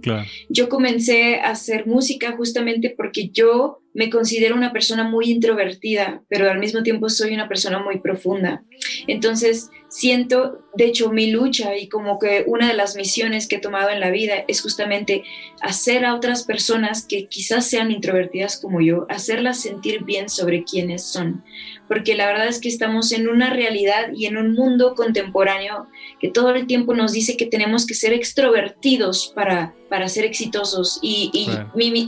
Yo 0.49 0.69
comencé 0.69 1.41
a 1.41 1.51
hacer 1.51 1.87
música 1.87 2.33
justamente 2.37 2.95
porque 2.97 3.31
yo 3.31 3.81
me 3.95 4.11
considero 4.11 4.55
una 4.55 4.73
persona 4.73 5.03
muy 5.03 5.31
introvertida, 5.31 6.23
pero 6.29 6.51
al 6.51 6.59
mismo 6.59 6.83
tiempo 6.83 7.09
soy 7.09 7.35
una 7.35 7.49
persona 7.49 7.83
muy 7.83 7.99
profunda. 7.99 8.63
Entonces, 9.09 9.71
siento, 9.89 10.65
de 10.75 10.85
hecho, 10.85 11.11
mi 11.11 11.31
lucha 11.31 11.77
y 11.77 11.89
como 11.89 12.19
que 12.19 12.45
una 12.47 12.69
de 12.69 12.75
las 12.75 12.95
misiones 12.95 13.49
que 13.49 13.57
he 13.57 13.61
tomado 13.61 13.91
en 13.91 14.01
la 14.01 14.11
vida 14.11 14.45
es 14.47 14.61
justamente 14.63 15.25
hacer 15.63 16.05
a 16.05 16.15
otras 16.15 16.45
personas 16.45 17.05
que 17.07 17.27
quizás 17.27 17.67
sean 17.67 17.91
introvertidas 17.91 18.61
como 18.61 18.81
yo, 18.81 19.07
hacerlas 19.09 19.61
sentir 19.61 20.05
bien 20.05 20.29
sobre 20.29 20.63
quiénes 20.63 21.03
son. 21.03 21.43
Porque 21.89 22.15
la 22.15 22.27
verdad 22.27 22.49
es 22.49 22.61
que 22.61 22.69
estamos 22.69 23.13
en 23.13 23.29
una 23.29 23.51
realidad 23.51 24.11
y 24.15 24.27
en 24.27 24.37
un 24.37 24.53
mundo 24.53 24.95
contemporáneo 24.95 25.89
que 26.21 26.29
todo 26.29 26.51
el 26.51 26.67
tiempo 26.67 26.95
nos 26.95 27.13
dice 27.13 27.37
que 27.37 27.47
tenemos 27.47 27.87
que 27.87 27.95
ser 27.95 28.13
extrovertidos 28.13 29.33
para, 29.35 29.75
para 29.89 30.09
ser 30.09 30.25
exitosos. 30.25 30.99
Y, 31.03 31.49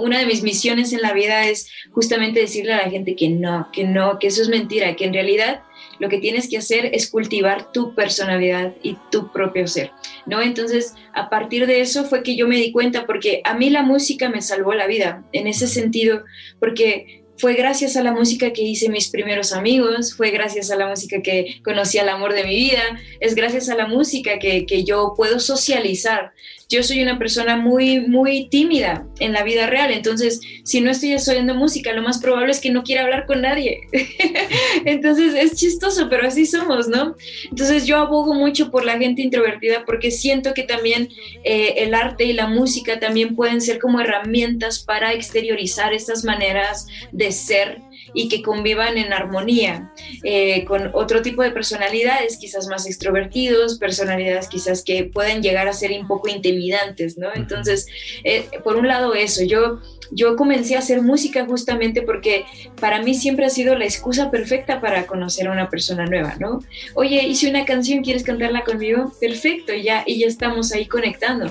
una 0.00 0.18
de 0.18 0.26
mis 0.26 0.42
misiones 0.42 0.92
en 0.92 1.02
la 1.02 1.12
vida 1.12 1.48
es 1.48 1.68
justamente 1.92 2.40
decirle 2.40 2.72
a 2.74 2.84
la 2.84 2.90
gente 2.90 3.16
que 3.16 3.28
no, 3.28 3.68
que 3.72 3.84
no, 3.84 4.18
que 4.18 4.28
eso 4.28 4.42
es 4.42 4.48
mentira, 4.48 4.94
que 4.96 5.04
en 5.04 5.14
realidad 5.14 5.62
lo 5.98 6.08
que 6.08 6.18
tienes 6.18 6.48
que 6.48 6.58
hacer 6.58 6.90
es 6.92 7.10
cultivar 7.10 7.72
tu 7.72 7.94
personalidad 7.94 8.74
y 8.82 8.96
tu 9.10 9.30
propio 9.32 9.66
ser, 9.66 9.92
¿no? 10.26 10.40
Entonces, 10.40 10.94
a 11.12 11.28
partir 11.28 11.66
de 11.66 11.82
eso 11.82 12.04
fue 12.04 12.22
que 12.22 12.36
yo 12.36 12.48
me 12.48 12.56
di 12.56 12.72
cuenta, 12.72 13.06
porque 13.06 13.42
a 13.44 13.54
mí 13.54 13.70
la 13.70 13.82
música 13.82 14.28
me 14.28 14.40
salvó 14.40 14.72
la 14.74 14.86
vida, 14.86 15.24
en 15.32 15.46
ese 15.46 15.66
sentido, 15.66 16.24
porque 16.58 17.19
fue 17.40 17.54
gracias 17.54 17.96
a 17.96 18.02
la 18.02 18.12
música 18.12 18.52
que 18.52 18.62
hice 18.62 18.90
mis 18.90 19.08
primeros 19.08 19.52
amigos, 19.54 20.14
fue 20.14 20.30
gracias 20.30 20.70
a 20.70 20.76
la 20.76 20.86
música 20.86 21.22
que 21.22 21.60
conocí 21.64 21.98
al 21.98 22.10
amor 22.10 22.34
de 22.34 22.44
mi 22.44 22.54
vida, 22.54 22.82
es 23.18 23.34
gracias 23.34 23.70
a 23.70 23.74
la 23.74 23.86
música 23.86 24.38
que, 24.38 24.66
que 24.66 24.84
yo 24.84 25.14
puedo 25.16 25.40
socializar 25.40 26.32
yo 26.70 26.84
soy 26.84 27.02
una 27.02 27.18
persona 27.18 27.56
muy, 27.56 28.06
muy 28.06 28.48
tímida 28.48 29.04
en 29.18 29.32
la 29.32 29.42
vida 29.42 29.66
real, 29.66 29.90
entonces 29.90 30.40
si 30.62 30.80
no 30.80 30.92
estoy 30.92 31.14
oyendo 31.14 31.54
música, 31.54 31.92
lo 31.92 32.02
más 32.02 32.20
probable 32.20 32.52
es 32.52 32.60
que 32.60 32.70
no 32.70 32.84
quiera 32.84 33.02
hablar 33.02 33.26
con 33.26 33.42
nadie. 33.42 33.80
entonces 34.84 35.34
es 35.34 35.56
chistoso, 35.56 36.08
pero 36.08 36.28
así 36.28 36.46
somos, 36.46 36.86
¿no? 36.86 37.16
Entonces 37.50 37.86
yo 37.86 37.96
abogo 37.96 38.34
mucho 38.34 38.70
por 38.70 38.84
la 38.84 38.98
gente 38.98 39.20
introvertida 39.20 39.84
porque 39.84 40.12
siento 40.12 40.54
que 40.54 40.62
también 40.62 41.08
eh, 41.42 41.74
el 41.78 41.92
arte 41.92 42.24
y 42.24 42.34
la 42.34 42.46
música 42.46 43.00
también 43.00 43.34
pueden 43.34 43.60
ser 43.60 43.80
como 43.80 44.00
herramientas 44.00 44.78
para 44.78 45.12
exteriorizar 45.12 45.92
estas 45.92 46.24
maneras 46.24 46.86
de 47.10 47.32
ser 47.32 47.82
y 48.14 48.28
que 48.28 48.42
convivan 48.42 48.98
en 48.98 49.12
armonía 49.12 49.92
eh, 50.24 50.64
con 50.64 50.90
otro 50.94 51.22
tipo 51.22 51.42
de 51.42 51.50
personalidades, 51.50 52.38
quizás 52.38 52.66
más 52.66 52.86
extrovertidos, 52.86 53.78
personalidades 53.78 54.48
quizás 54.48 54.82
que 54.84 55.04
pueden 55.04 55.42
llegar 55.42 55.68
a 55.68 55.72
ser 55.72 55.92
un 55.92 56.06
poco 56.06 56.28
intimidantes, 56.28 57.18
¿no? 57.18 57.28
Entonces, 57.34 57.86
eh, 58.24 58.46
por 58.62 58.76
un 58.76 58.88
lado 58.88 59.14
eso, 59.14 59.44
yo 59.44 59.80
yo 60.10 60.36
comencé 60.36 60.76
a 60.76 60.80
hacer 60.80 61.02
música 61.02 61.46
justamente 61.46 62.02
porque 62.02 62.44
para 62.80 63.02
mí 63.02 63.14
siempre 63.14 63.46
ha 63.46 63.50
sido 63.50 63.76
la 63.76 63.84
excusa 63.84 64.30
perfecta 64.30 64.80
para 64.80 65.06
conocer 65.06 65.46
a 65.46 65.52
una 65.52 65.68
persona 65.68 66.06
nueva, 66.06 66.34
¿no? 66.38 66.60
Oye, 66.94 67.22
hice 67.22 67.48
una 67.48 67.64
canción, 67.64 68.02
¿quieres 68.02 68.24
cantarla 68.24 68.64
conmigo? 68.64 69.12
Perfecto, 69.20 69.72
ya, 69.72 70.02
y 70.06 70.18
ya 70.18 70.26
estamos 70.26 70.72
ahí 70.72 70.86
conectando. 70.86 71.50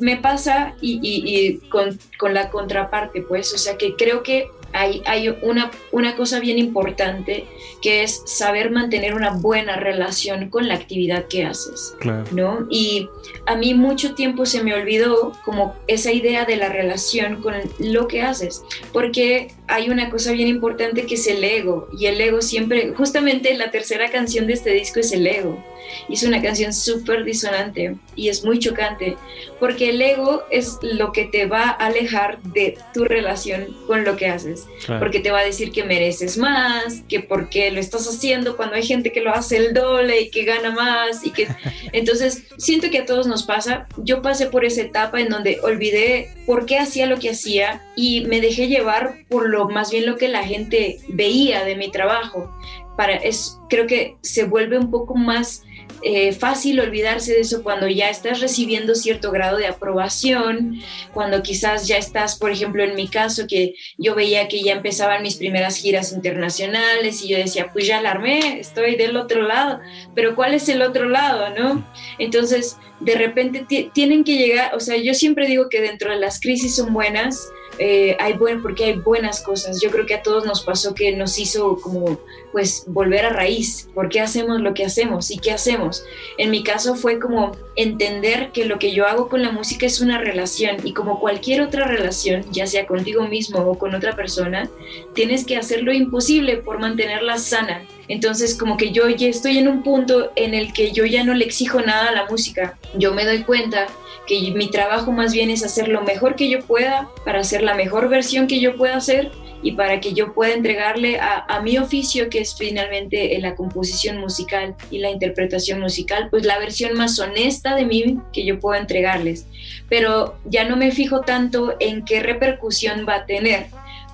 me 0.00 0.16
pasa 0.16 0.74
y, 0.80 1.00
y, 1.02 1.68
con, 1.68 1.98
con, 2.18 2.34
la 2.34 2.50
contraparte, 2.50 3.22
pues, 3.22 3.52
o 3.52 3.58
sea 3.58 3.76
que 3.76 3.94
creo 3.96 4.22
que 4.22 4.48
hay, 4.72 5.28
una, 5.42 5.70
una 5.92 6.16
cosa 6.16 6.40
bien 6.40 6.58
importante 6.58 7.46
que 7.80 8.02
es 8.02 8.22
saber 8.26 8.70
mantener 8.70 9.14
una 9.14 9.30
buena 9.30 9.76
relación 9.76 10.50
con 10.50 10.68
la 10.68 10.74
actividad 10.74 11.26
que 11.28 11.44
haces, 11.44 11.94
¿no? 12.32 12.66
Y 12.70 13.08
a 13.46 13.56
mí 13.56 13.74
mucho 13.74 14.14
tiempo 14.14 14.46
se 14.46 14.62
me 14.62 14.74
olvidó 14.74 15.32
como 15.44 15.74
esa 15.86 16.12
idea 16.12 16.44
de 16.44 16.56
la 16.56 16.68
relación 16.68 17.42
con 17.42 17.54
lo 17.78 18.08
que 18.08 18.22
haces, 18.22 18.62
porque 18.92 19.52
hay 19.68 19.90
una 19.90 20.10
cosa 20.10 20.32
bien 20.32 20.48
importante 20.48 21.06
que 21.06 21.14
es 21.14 21.26
el 21.26 21.42
ego, 21.42 21.88
y 21.98 22.06
el 22.06 22.20
ego 22.20 22.42
siempre, 22.42 22.92
justamente 22.94 23.54
la 23.54 23.70
tercera 23.70 24.10
canción 24.10 24.46
de 24.46 24.54
este 24.54 24.70
disco 24.70 25.00
es 25.00 25.12
el 25.12 25.26
ego, 25.26 25.62
y 26.08 26.14
es 26.14 26.22
una 26.22 26.42
canción 26.42 26.72
súper 26.72 27.24
disonante 27.24 27.96
y 28.14 28.28
es 28.28 28.44
muy 28.44 28.58
chocante, 28.58 29.16
porque 29.60 29.90
el 29.90 30.00
ego 30.00 30.42
es 30.50 30.78
lo 30.82 31.12
que 31.12 31.24
te 31.24 31.46
va 31.46 31.64
a 31.64 31.86
alejar 31.86 32.42
de 32.42 32.78
tu 32.94 33.04
relación 33.04 33.76
con 33.86 34.04
lo 34.04 34.16
que 34.16 34.26
haces, 34.26 34.66
porque 34.98 35.20
te 35.20 35.30
va 35.30 35.40
a 35.40 35.44
decir 35.44 35.72
que 35.72 35.84
mereces 35.84 36.38
más, 36.38 37.02
que 37.08 37.20
por 37.20 37.48
qué 37.48 37.70
lo 37.70 37.80
estás 37.80 38.06
haciendo 38.06 38.56
cuando 38.56 38.76
hay 38.76 38.82
gente 38.82 39.12
que 39.12 39.20
lo 39.20 39.32
hace 39.32 39.56
el 39.56 39.74
doble 39.74 40.20
y 40.20 40.30
que 40.30 40.44
gana 40.44 40.70
más 40.70 41.24
y 41.24 41.30
que 41.30 41.48
entonces 41.92 42.44
siento 42.58 42.90
que 42.90 42.98
a 42.98 43.06
todos 43.06 43.26
nos 43.26 43.44
pasa. 43.44 43.86
Yo 43.98 44.22
pasé 44.22 44.46
por 44.46 44.64
esa 44.64 44.82
etapa 44.82 45.20
en 45.20 45.28
donde 45.28 45.58
olvidé 45.62 46.30
por 46.46 46.66
qué 46.66 46.78
hacía 46.78 47.06
lo 47.06 47.18
que 47.18 47.30
hacía 47.30 47.82
y 47.96 48.24
me 48.26 48.40
dejé 48.40 48.68
llevar 48.68 49.24
por 49.28 49.48
lo 49.48 49.55
más 49.64 49.90
bien 49.90 50.06
lo 50.06 50.16
que 50.16 50.28
la 50.28 50.44
gente 50.44 50.98
veía 51.08 51.64
de 51.64 51.76
mi 51.76 51.90
trabajo. 51.90 52.50
Para 52.96 53.16
es 53.16 53.58
creo 53.68 53.86
que 53.86 54.16
se 54.22 54.44
vuelve 54.44 54.78
un 54.78 54.90
poco 54.90 55.14
más 55.14 55.62
eh, 56.02 56.32
fácil 56.32 56.78
olvidarse 56.78 57.32
de 57.32 57.40
eso 57.40 57.62
cuando 57.62 57.88
ya 57.88 58.10
estás 58.10 58.40
recibiendo 58.40 58.94
cierto 58.94 59.30
grado 59.30 59.56
de 59.56 59.66
aprobación, 59.66 60.80
cuando 61.12 61.42
quizás 61.42 61.88
ya 61.88 61.96
estás, 61.96 62.36
por 62.38 62.50
ejemplo, 62.50 62.84
en 62.84 62.94
mi 62.94 63.08
caso, 63.08 63.46
que 63.48 63.74
yo 63.96 64.14
veía 64.14 64.46
que 64.46 64.62
ya 64.62 64.74
empezaban 64.74 65.22
mis 65.22 65.36
primeras 65.36 65.76
giras 65.76 66.12
internacionales 66.12 67.22
y 67.22 67.28
yo 67.28 67.38
decía, 67.38 67.72
pues 67.72 67.86
ya 67.86 68.00
la 68.02 68.12
armé, 68.12 68.60
estoy 68.60 68.96
del 68.96 69.16
otro 69.16 69.42
lado, 69.42 69.80
pero 70.14 70.36
¿cuál 70.36 70.54
es 70.54 70.68
el 70.68 70.82
otro 70.82 71.08
lado, 71.08 71.50
no? 71.58 71.84
Entonces, 72.18 72.76
de 73.00 73.14
repente 73.14 73.66
tienen 73.92 74.22
que 74.22 74.36
llegar, 74.36 74.74
o 74.74 74.80
sea, 74.80 74.96
yo 74.96 75.14
siempre 75.14 75.46
digo 75.46 75.68
que 75.68 75.80
dentro 75.80 76.10
de 76.10 76.20
las 76.20 76.40
crisis 76.40 76.76
son 76.76 76.92
buenas, 76.92 77.48
eh, 77.78 78.16
hay 78.20 78.34
buen, 78.34 78.62
porque 78.62 78.84
hay 78.84 78.92
buenas 78.94 79.42
cosas. 79.42 79.80
Yo 79.80 79.90
creo 79.90 80.06
que 80.06 80.14
a 80.14 80.22
todos 80.22 80.46
nos 80.46 80.62
pasó 80.62 80.94
que 80.94 81.14
nos 81.14 81.38
hizo 81.38 81.78
como 81.80 82.18
pues 82.52 82.84
volver 82.86 83.26
a 83.26 83.30
raíz, 83.30 83.88
por 83.94 84.08
qué 84.08 84.20
hacemos 84.20 84.60
lo 84.60 84.72
que 84.72 84.84
hacemos 84.84 85.30
y 85.30 85.38
qué 85.38 85.52
hacemos. 85.52 86.04
En 86.38 86.50
mi 86.50 86.62
caso 86.62 86.94
fue 86.94 87.18
como 87.18 87.52
entender 87.74 88.50
que 88.52 88.64
lo 88.64 88.78
que 88.78 88.92
yo 88.92 89.06
hago 89.06 89.28
con 89.28 89.42
la 89.42 89.52
música 89.52 89.84
es 89.84 90.00
una 90.00 90.18
relación 90.18 90.76
y 90.84 90.94
como 90.94 91.20
cualquier 91.20 91.60
otra 91.60 91.86
relación, 91.86 92.44
ya 92.50 92.66
sea 92.66 92.86
contigo 92.86 93.26
mismo 93.26 93.60
o 93.60 93.78
con 93.78 93.94
otra 93.94 94.16
persona, 94.16 94.70
tienes 95.12 95.44
que 95.44 95.56
hacer 95.56 95.82
lo 95.82 95.92
imposible 95.92 96.56
por 96.56 96.78
mantenerla 96.78 97.36
sana. 97.36 97.82
Entonces 98.08 98.54
como 98.56 98.76
que 98.76 98.92
yo 98.92 99.08
ya 99.08 99.28
estoy 99.28 99.58
en 99.58 99.68
un 99.68 99.82
punto 99.82 100.32
en 100.36 100.54
el 100.54 100.72
que 100.72 100.92
yo 100.92 101.04
ya 101.04 101.24
no 101.24 101.34
le 101.34 101.44
exijo 101.44 101.80
nada 101.80 102.08
a 102.08 102.12
la 102.12 102.26
música. 102.26 102.78
Yo 102.94 103.14
me 103.14 103.24
doy 103.24 103.42
cuenta 103.42 103.86
que 104.26 104.52
mi 104.52 104.70
trabajo 104.70 105.12
más 105.12 105.32
bien 105.32 105.50
es 105.50 105.64
hacer 105.64 105.88
lo 105.88 106.02
mejor 106.02 106.36
que 106.36 106.48
yo 106.48 106.60
pueda 106.60 107.08
para 107.24 107.40
hacer 107.40 107.62
la 107.62 107.74
mejor 107.74 108.08
versión 108.08 108.46
que 108.46 108.60
yo 108.60 108.76
pueda 108.76 108.96
hacer 108.96 109.30
y 109.62 109.72
para 109.72 110.00
que 110.00 110.12
yo 110.12 110.32
pueda 110.32 110.54
entregarle 110.54 111.18
a, 111.18 111.60
mi 111.62 111.78
oficio, 111.78 112.28
que 112.28 112.40
es 112.40 112.54
finalmente 112.56 113.36
la 113.40 113.56
composición 113.56 114.18
musical 114.18 114.76
y 114.90 114.98
la 114.98 115.10
interpretación 115.10 115.80
musical, 115.80 116.28
pues 116.30 116.44
la 116.44 116.58
versión 116.58 116.96
más 116.96 117.18
honesta 117.18 117.74
de 117.74 117.84
mí 117.84 118.20
que 118.32 118.44
yo 118.44 118.60
pueda 118.60 118.80
entregarles. 118.80 119.46
Pero 119.88 120.36
ya 120.44 120.68
no 120.68 120.76
me 120.76 120.92
fijo 120.92 121.22
tanto 121.22 121.74
en 121.80 122.04
qué 122.04 122.20
repercusión 122.20 123.06
va 123.08 123.16
a 123.16 123.26
tener, 123.26 123.66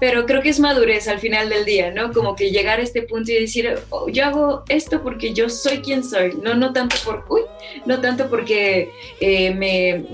pero 0.02 0.26
creo 0.26 0.42
que 0.42 0.48
es 0.48 0.58
madurez 0.58 1.06
al 1.06 1.20
final 1.20 1.48
del 1.48 1.64
día, 1.64 1.92
¿no? 1.92 2.12
Como 2.12 2.34
que 2.34 2.50
llegar 2.50 2.80
a 2.80 2.82
este 2.82 3.02
punto 3.02 3.30
y 3.30 3.34
decir, 3.36 3.72
oh, 3.90 4.08
yo 4.08 4.24
hago 4.24 4.64
esto 4.68 5.00
porque 5.00 5.32
yo 5.32 5.48
soy 5.48 5.78
quien 5.78 6.02
soy, 6.02 6.34
no, 6.42 6.56
no 6.56 6.72
tanto 6.72 6.96
por, 7.04 7.24
uy, 7.28 7.42
no 7.86 8.00
tanto 8.00 8.28
porque 8.28 8.90
eh, 9.20 9.54
me, 9.54 10.04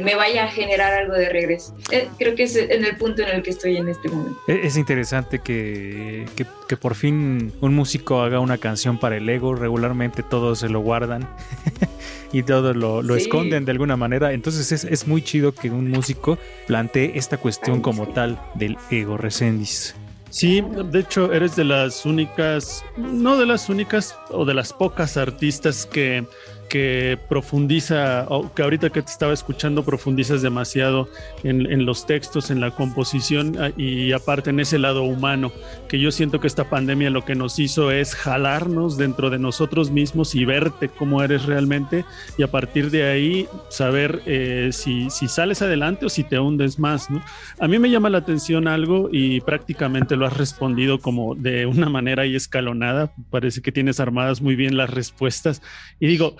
me, 0.00 0.14
vaya 0.16 0.46
a 0.46 0.48
generar 0.48 0.92
algo 0.94 1.14
de 1.14 1.28
regreso. 1.28 1.76
Eh, 1.92 2.08
creo 2.18 2.34
que 2.34 2.42
es 2.42 2.56
en 2.56 2.84
el 2.84 2.96
punto 2.96 3.22
en 3.22 3.36
el 3.36 3.44
que 3.44 3.50
estoy 3.50 3.76
en 3.76 3.88
este 3.88 4.08
momento. 4.08 4.36
E-, 4.48 4.66
es 4.66 4.76
interesante 4.76 5.38
que, 5.38 6.26
que, 6.34 6.44
que 6.66 6.76
por 6.76 6.96
fin 6.96 7.52
un 7.60 7.72
músico 7.72 8.22
haga 8.22 8.40
una 8.40 8.58
canción 8.58 8.98
para 8.98 9.16
el 9.16 9.28
ego, 9.28 9.54
regularmente 9.54 10.24
todos 10.24 10.58
se 10.58 10.68
lo 10.68 10.80
guardan. 10.80 11.22
y 12.32 12.42
todo 12.42 12.74
lo, 12.74 13.02
lo 13.02 13.16
esconden 13.16 13.64
de 13.64 13.72
alguna 13.72 13.96
manera. 13.96 14.32
Entonces 14.32 14.72
es, 14.72 14.84
es, 14.84 15.06
muy 15.06 15.22
chido 15.22 15.52
que 15.52 15.70
un 15.70 15.90
músico 15.90 16.38
plantee 16.66 17.12
esta 17.14 17.36
cuestión 17.38 17.80
como 17.80 18.08
tal 18.08 18.40
del 18.54 18.76
ego 18.90 19.16
recendis. 19.16 19.94
Sí, 20.30 20.60
de 20.60 21.00
hecho 21.00 21.32
eres 21.32 21.56
de 21.56 21.64
las 21.64 22.04
únicas, 22.04 22.84
no 22.96 23.38
de 23.38 23.46
las 23.46 23.68
únicas 23.68 24.16
o 24.30 24.44
de 24.44 24.54
las 24.54 24.72
pocas 24.72 25.16
artistas 25.16 25.86
que 25.86 26.26
que 26.68 27.18
profundiza, 27.28 28.26
que 28.54 28.62
ahorita 28.62 28.90
que 28.90 29.02
te 29.02 29.10
estaba 29.10 29.32
escuchando 29.32 29.84
profundizas 29.84 30.42
demasiado 30.42 31.08
en, 31.42 31.86
los 31.86 32.06
textos, 32.06 32.50
en 32.50 32.60
la 32.60 32.70
composición 32.70 33.56
ah, 33.60 33.70
y 33.76 34.12
aparte 34.12 34.50
en 34.50 34.60
ese 34.60 34.78
lado 34.78 35.04
humano, 35.04 35.52
que 35.88 35.98
yo 35.98 36.10
siento 36.10 36.40
que 36.40 36.46
esta 36.46 36.68
pandemia 36.68 37.10
lo 37.10 37.24
que 37.24 37.34
nos 37.34 37.58
hizo 37.58 37.90
es 37.90 38.14
jalarnos 38.14 38.96
dentro 38.96 39.30
de 39.30 39.38
nosotros 39.38 39.90
mismos 39.90 40.34
y 40.34 40.44
verte 40.44 40.88
cómo 40.88 41.22
eres 41.22 41.44
realmente 41.44 42.04
y 42.38 42.42
a 42.42 42.50
partir 42.50 42.90
de 42.90 43.04
ahí 43.04 43.48
saber 43.68 44.22
eh, 44.26 44.70
si, 44.72 45.10
si, 45.10 45.28
sales 45.28 45.62
adelante 45.62 46.06
o 46.06 46.08
si 46.08 46.24
te 46.24 46.38
hundes 46.38 46.78
más. 46.78 47.10
¿no? 47.10 47.22
A 47.58 47.68
mí 47.68 47.78
me 47.78 47.90
llama 47.90 48.10
la 48.10 48.18
atención 48.18 48.68
algo 48.68 49.08
y 49.12 49.40
prácticamente 49.40 50.16
lo 50.16 50.26
has 50.26 50.36
respondido 50.36 50.98
como 50.98 51.34
de 51.34 51.66
una 51.66 51.88
manera 51.88 52.22
ahí 52.22 52.34
escalonada, 52.34 53.12
parece 53.30 53.62
que 53.62 53.72
tienes 53.72 54.00
armadas 54.00 54.40
muy 54.40 54.56
bien 54.56 54.76
las 54.76 54.90
respuestas 54.90 55.62
y 56.00 56.06
digo, 56.06 56.36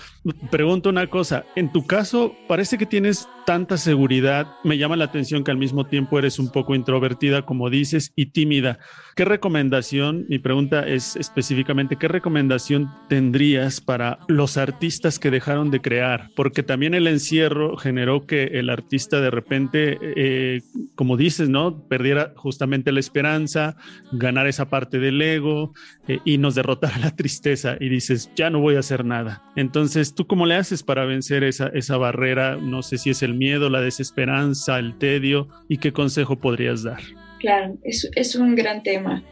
pregunto 0.50 0.88
una 0.88 1.08
cosa, 1.08 1.44
en 1.54 1.72
tu 1.72 1.86
caso 1.86 2.34
parece 2.48 2.78
que 2.78 2.86
tienes 2.86 3.28
tanta 3.44 3.76
seguridad, 3.76 4.46
me 4.64 4.78
llama 4.78 4.96
la 4.96 5.04
atención 5.04 5.44
que 5.44 5.50
al 5.50 5.58
mismo 5.58 5.86
tiempo 5.86 6.18
eres 6.18 6.38
un 6.38 6.50
poco 6.50 6.74
introvertida, 6.74 7.42
como 7.42 7.70
dices, 7.70 8.12
y 8.16 8.26
tímida. 8.26 8.78
¿Qué 9.16 9.24
recomendación, 9.24 10.26
mi 10.28 10.38
pregunta 10.38 10.86
es 10.86 11.16
específicamente, 11.16 11.96
qué 11.96 12.06
recomendación 12.06 12.90
tendrías 13.08 13.80
para 13.80 14.18
los 14.28 14.58
artistas 14.58 15.18
que 15.18 15.30
dejaron 15.30 15.70
de 15.70 15.80
crear? 15.80 16.28
Porque 16.36 16.62
también 16.62 16.92
el 16.92 17.06
encierro 17.06 17.78
generó 17.78 18.26
que 18.26 18.44
el 18.44 18.68
artista 18.68 19.22
de 19.22 19.30
repente, 19.30 19.98
eh, 20.02 20.60
como 20.96 21.16
dices, 21.16 21.48
¿no? 21.48 21.88
Perdiera 21.88 22.34
justamente 22.36 22.92
la 22.92 23.00
esperanza, 23.00 23.76
ganar 24.12 24.48
esa 24.48 24.68
parte 24.68 24.98
del 24.98 25.22
ego 25.22 25.72
eh, 26.08 26.18
y 26.26 26.36
nos 26.36 26.54
derrotara 26.54 26.98
la 27.02 27.16
tristeza 27.16 27.78
y 27.80 27.88
dices, 27.88 28.30
ya 28.36 28.50
no 28.50 28.60
voy 28.60 28.76
a 28.76 28.80
hacer 28.80 29.06
nada. 29.06 29.42
Entonces, 29.56 30.14
¿tú 30.14 30.26
cómo 30.26 30.44
le 30.44 30.56
haces 30.56 30.82
para 30.82 31.06
vencer 31.06 31.42
esa, 31.42 31.68
esa 31.68 31.96
barrera? 31.96 32.56
No 32.56 32.82
sé 32.82 32.98
si 32.98 33.08
es 33.08 33.22
el 33.22 33.32
miedo, 33.32 33.70
la 33.70 33.80
desesperanza, 33.80 34.78
el 34.78 34.98
tedio 34.98 35.48
y 35.70 35.78
qué 35.78 35.94
consejo 35.94 36.38
podrías 36.38 36.82
dar. 36.82 37.00
Claro, 37.46 37.76
es, 37.84 38.10
es 38.16 38.34
un 38.34 38.56
gran 38.56 38.82
tema. 38.82 39.22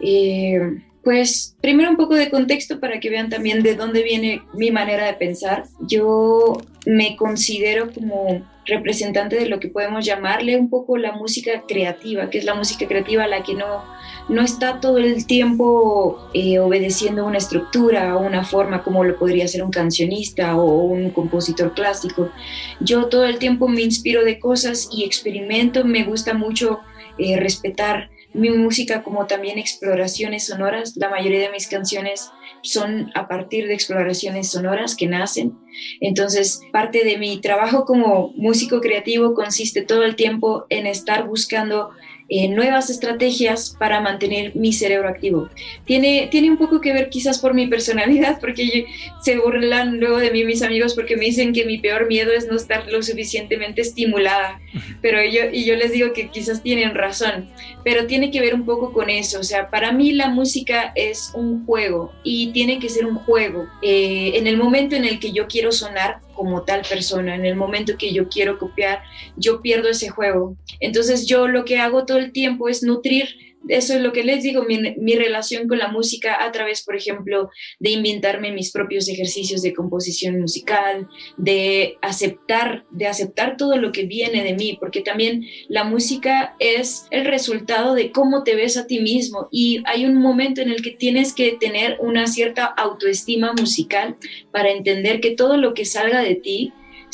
Eh, 0.00 0.60
pues 1.02 1.56
primero 1.60 1.90
un 1.90 1.96
poco 1.96 2.14
de 2.14 2.30
contexto 2.30 2.78
para 2.78 3.00
que 3.00 3.10
vean 3.10 3.30
también 3.30 3.64
de 3.64 3.74
dónde 3.74 4.04
viene 4.04 4.42
mi 4.52 4.70
manera 4.70 5.06
de 5.06 5.14
pensar. 5.14 5.64
Yo 5.80 6.56
me 6.86 7.16
considero 7.16 7.92
como 7.92 8.46
representante 8.64 9.34
de 9.34 9.46
lo 9.46 9.58
que 9.58 9.66
podemos 9.66 10.06
llamarle 10.06 10.56
un 10.56 10.70
poco 10.70 10.96
la 10.98 11.10
música 11.10 11.64
creativa, 11.66 12.30
que 12.30 12.38
es 12.38 12.44
la 12.44 12.54
música 12.54 12.86
creativa 12.86 13.26
la 13.26 13.42
que 13.42 13.54
no, 13.54 13.82
no 14.28 14.42
está 14.42 14.78
todo 14.78 14.98
el 14.98 15.26
tiempo 15.26 16.30
eh, 16.32 16.60
obedeciendo 16.60 17.26
una 17.26 17.38
estructura 17.38 18.16
o 18.16 18.24
una 18.24 18.44
forma 18.44 18.84
como 18.84 19.02
lo 19.02 19.18
podría 19.18 19.48
ser 19.48 19.64
un 19.64 19.72
cancionista 19.72 20.56
o 20.56 20.84
un 20.84 21.10
compositor 21.10 21.74
clásico. 21.74 22.30
Yo 22.78 23.06
todo 23.06 23.24
el 23.24 23.40
tiempo 23.40 23.66
me 23.66 23.82
inspiro 23.82 24.24
de 24.24 24.38
cosas 24.38 24.88
y 24.92 25.02
experimento, 25.02 25.84
me 25.84 26.04
gusta 26.04 26.34
mucho 26.34 26.80
eh, 27.18 27.38
respetar 27.38 28.10
mi 28.32 28.50
música 28.50 29.02
como 29.02 29.26
también 29.26 29.58
exploraciones 29.58 30.46
sonoras. 30.46 30.96
La 30.96 31.08
mayoría 31.08 31.40
de 31.40 31.50
mis 31.50 31.68
canciones 31.68 32.30
son 32.62 33.10
a 33.14 33.28
partir 33.28 33.68
de 33.68 33.74
exploraciones 33.74 34.50
sonoras 34.50 34.96
que 34.96 35.06
nacen. 35.06 35.56
Entonces, 36.00 36.60
parte 36.72 37.04
de 37.04 37.16
mi 37.16 37.40
trabajo 37.40 37.84
como 37.84 38.32
músico 38.36 38.80
creativo 38.80 39.34
consiste 39.34 39.82
todo 39.82 40.02
el 40.02 40.16
tiempo 40.16 40.66
en 40.68 40.86
estar 40.86 41.26
buscando 41.26 41.90
eh, 42.28 42.48
nuevas 42.48 42.88
estrategias 42.88 43.76
para 43.78 44.00
mantener 44.00 44.56
mi 44.56 44.72
cerebro 44.72 45.08
activo. 45.08 45.50
Tiene, 45.84 46.28
tiene 46.30 46.50
un 46.50 46.56
poco 46.56 46.80
que 46.80 46.92
ver 46.92 47.10
quizás 47.10 47.38
por 47.38 47.52
mi 47.52 47.66
personalidad, 47.66 48.40
porque 48.40 48.86
se 49.22 49.38
burlan 49.38 50.00
luego 50.00 50.18
de 50.18 50.30
mí 50.30 50.44
mis 50.44 50.62
amigos 50.62 50.94
porque 50.94 51.16
me 51.16 51.26
dicen 51.26 51.52
que 51.52 51.64
mi 51.64 51.78
peor 51.78 52.06
miedo 52.08 52.32
es 52.32 52.48
no 52.48 52.56
estar 52.56 52.90
lo 52.90 53.02
suficientemente 53.02 53.82
estimulada, 53.82 54.60
pero 55.02 55.22
yo, 55.22 55.50
y 55.52 55.64
yo 55.64 55.76
les 55.76 55.92
digo 55.92 56.12
que 56.12 56.28
quizás 56.28 56.62
tienen 56.62 56.94
razón, 56.94 57.50
pero 57.84 58.06
tiene 58.06 58.30
que 58.30 58.40
ver 58.40 58.54
un 58.54 58.64
poco 58.64 58.92
con 58.92 59.10
eso, 59.10 59.40
o 59.40 59.44
sea, 59.44 59.68
para 59.70 59.92
mí 59.92 60.12
la 60.12 60.28
música 60.28 60.92
es 60.94 61.30
un 61.34 61.66
juego 61.66 62.12
y 62.24 62.52
tiene 62.52 62.78
que 62.78 62.88
ser 62.88 63.06
un 63.06 63.16
juego. 63.16 63.66
Eh, 63.82 64.32
en 64.34 64.46
el 64.46 64.56
momento 64.56 64.96
en 64.96 65.04
el 65.04 65.18
que 65.18 65.32
yo 65.32 65.46
quiero 65.46 65.72
sonar, 65.72 66.20
como 66.34 66.62
tal 66.62 66.82
persona. 66.88 67.34
En 67.34 67.44
el 67.44 67.56
momento 67.56 67.96
que 67.96 68.12
yo 68.12 68.28
quiero 68.28 68.58
copiar, 68.58 69.02
yo 69.36 69.62
pierdo 69.62 69.88
ese 69.88 70.08
juego. 70.08 70.56
Entonces 70.80 71.26
yo 71.26 71.48
lo 71.48 71.64
que 71.64 71.78
hago 71.78 72.04
todo 72.04 72.18
el 72.18 72.32
tiempo 72.32 72.68
es 72.68 72.82
nutrir 72.82 73.28
eso 73.68 73.94
es 73.94 74.00
lo 74.00 74.12
que 74.12 74.24
les 74.24 74.42
digo, 74.42 74.64
mi, 74.64 75.14
relación 75.14 75.68
con 75.68 75.78
la 75.78 75.88
música 75.88 76.44
a 76.44 76.52
través, 76.52 76.82
por 76.84 76.96
ejemplo, 76.96 77.50
de 77.78 77.90
inventarme 77.90 78.52
mis 78.52 78.72
propios 78.72 79.08
ejercicios 79.08 79.62
de 79.62 79.72
composición 79.72 80.40
musical, 80.40 81.08
de 81.36 81.96
aceptar, 82.02 82.84
de 82.90 83.06
aceptar 83.06 83.56
todo 83.56 83.76
lo 83.76 83.92
que 83.92 84.04
viene 84.04 84.42
de 84.42 84.54
mí, 84.54 84.76
porque 84.78 85.00
también 85.00 85.44
la 85.68 85.84
música 85.84 86.56
es 86.58 87.06
el 87.10 87.24
resultado 87.24 87.94
de 87.94 88.10
cómo 88.10 88.42
te 88.42 88.54
ves 88.54 88.76
a 88.76 88.86
ti 88.86 89.00
mismo. 89.00 89.48
Y 89.50 89.82
hay 89.86 90.04
un 90.04 90.16
momento 90.16 90.60
en 90.60 90.70
el 90.70 90.82
que 90.82 90.90
tienes 90.90 91.32
que 91.32 91.52
tener 91.52 91.96
una 92.00 92.26
cierta 92.26 92.64
autoestima 92.64 93.52
musical 93.52 94.16
para 94.50 94.70
entender 94.70 95.20
que 95.20 95.30
todo 95.30 95.56
lo 95.56 95.74
que 95.74 95.84
salga 95.84 96.22
de 96.22 96.34
ti 96.34 96.72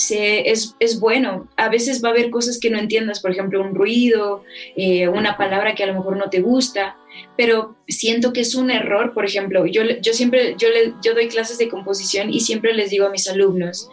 es, 0.08 0.76
es, 0.78 1.00
bueno. 1.00 1.48
A 1.56 1.68
veces 1.68 2.02
va 2.02 2.08
a 2.08 2.12
haber 2.12 2.30
cosas 2.30 2.58
que 2.58 2.70
no 2.70 2.78
entiendas, 2.78 3.20
por 3.20 3.30
ejemplo, 3.30 3.60
un 3.60 3.74
ruido, 3.74 4.44
eh, 4.76 5.08
una 5.08 5.36
palabra 5.36 5.74
que 5.74 5.84
a 5.84 5.86
lo 5.86 5.94
mejor 5.94 6.16
no 6.16 6.30
te 6.30 6.40
gusta, 6.40 6.96
pero 7.36 7.76
siento 7.88 8.32
que 8.32 8.40
es 8.40 8.54
un 8.54 8.70
error, 8.70 9.12
por 9.12 9.24
ejemplo, 9.24 9.66
yo, 9.66 9.82
yo 10.00 10.12
siempre, 10.12 10.54
yo, 10.58 10.68
le, 10.68 10.94
yo 11.02 11.14
doy 11.14 11.28
clases 11.28 11.58
de 11.58 11.68
composición 11.68 12.32
y 12.32 12.40
siempre 12.40 12.72
les 12.72 12.90
digo 12.90 13.06
a 13.06 13.10
mis 13.10 13.28
alumnos, 13.28 13.88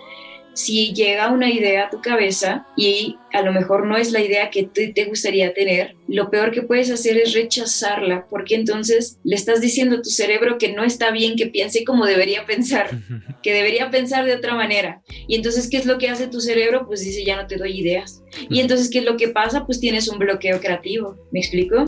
si 0.53 0.93
llega 0.93 1.31
una 1.31 1.51
idea 1.51 1.85
a 1.85 1.89
tu 1.89 2.01
cabeza 2.01 2.65
y 2.75 3.17
a 3.37 3.43
lo 3.43 3.53
mejor 3.53 3.85
no 3.85 3.97
es 3.97 4.11
la 4.11 4.21
idea 4.21 4.49
que 4.49 4.63
te 4.63 5.05
gustaría 5.05 5.53
tener, 5.53 5.95
lo 6.07 6.31
peor 6.31 6.51
que 6.51 6.63
puedes 6.63 6.89
hacer 6.89 7.17
es 7.17 7.33
rechazarla, 7.33 8.25
porque 8.29 8.55
entonces 8.55 9.19
le 9.23 9.35
estás 9.35 9.61
diciendo 9.61 9.97
a 9.97 10.01
tu 10.01 10.09
cerebro 10.09 10.57
que 10.57 10.73
no 10.73 10.83
está 10.83 11.11
bien 11.11 11.35
que 11.35 11.47
piense 11.47 11.83
como 11.83 12.05
debería 12.05 12.45
pensar, 12.45 12.89
que 13.43 13.53
debería 13.53 13.91
pensar 13.91 14.25
de 14.25 14.33
otra 14.33 14.55
manera. 14.55 15.03
Y 15.27 15.35
entonces, 15.35 15.69
¿qué 15.69 15.77
es 15.77 15.85
lo 15.85 15.97
que 15.97 16.09
hace 16.09 16.27
tu 16.27 16.41
cerebro? 16.41 16.87
Pues 16.87 17.01
dice, 17.01 17.23
ya 17.23 17.35
no 17.35 17.45
te 17.45 17.57
doy 17.57 17.79
ideas. 17.79 18.23
Y 18.49 18.59
entonces, 18.59 18.89
¿qué 18.89 18.99
es 18.99 19.05
lo 19.05 19.17
que 19.17 19.27
pasa? 19.27 19.65
Pues 19.65 19.79
tienes 19.79 20.07
un 20.07 20.17
bloqueo 20.17 20.59
creativo, 20.59 21.17
¿me 21.31 21.39
explico? 21.39 21.85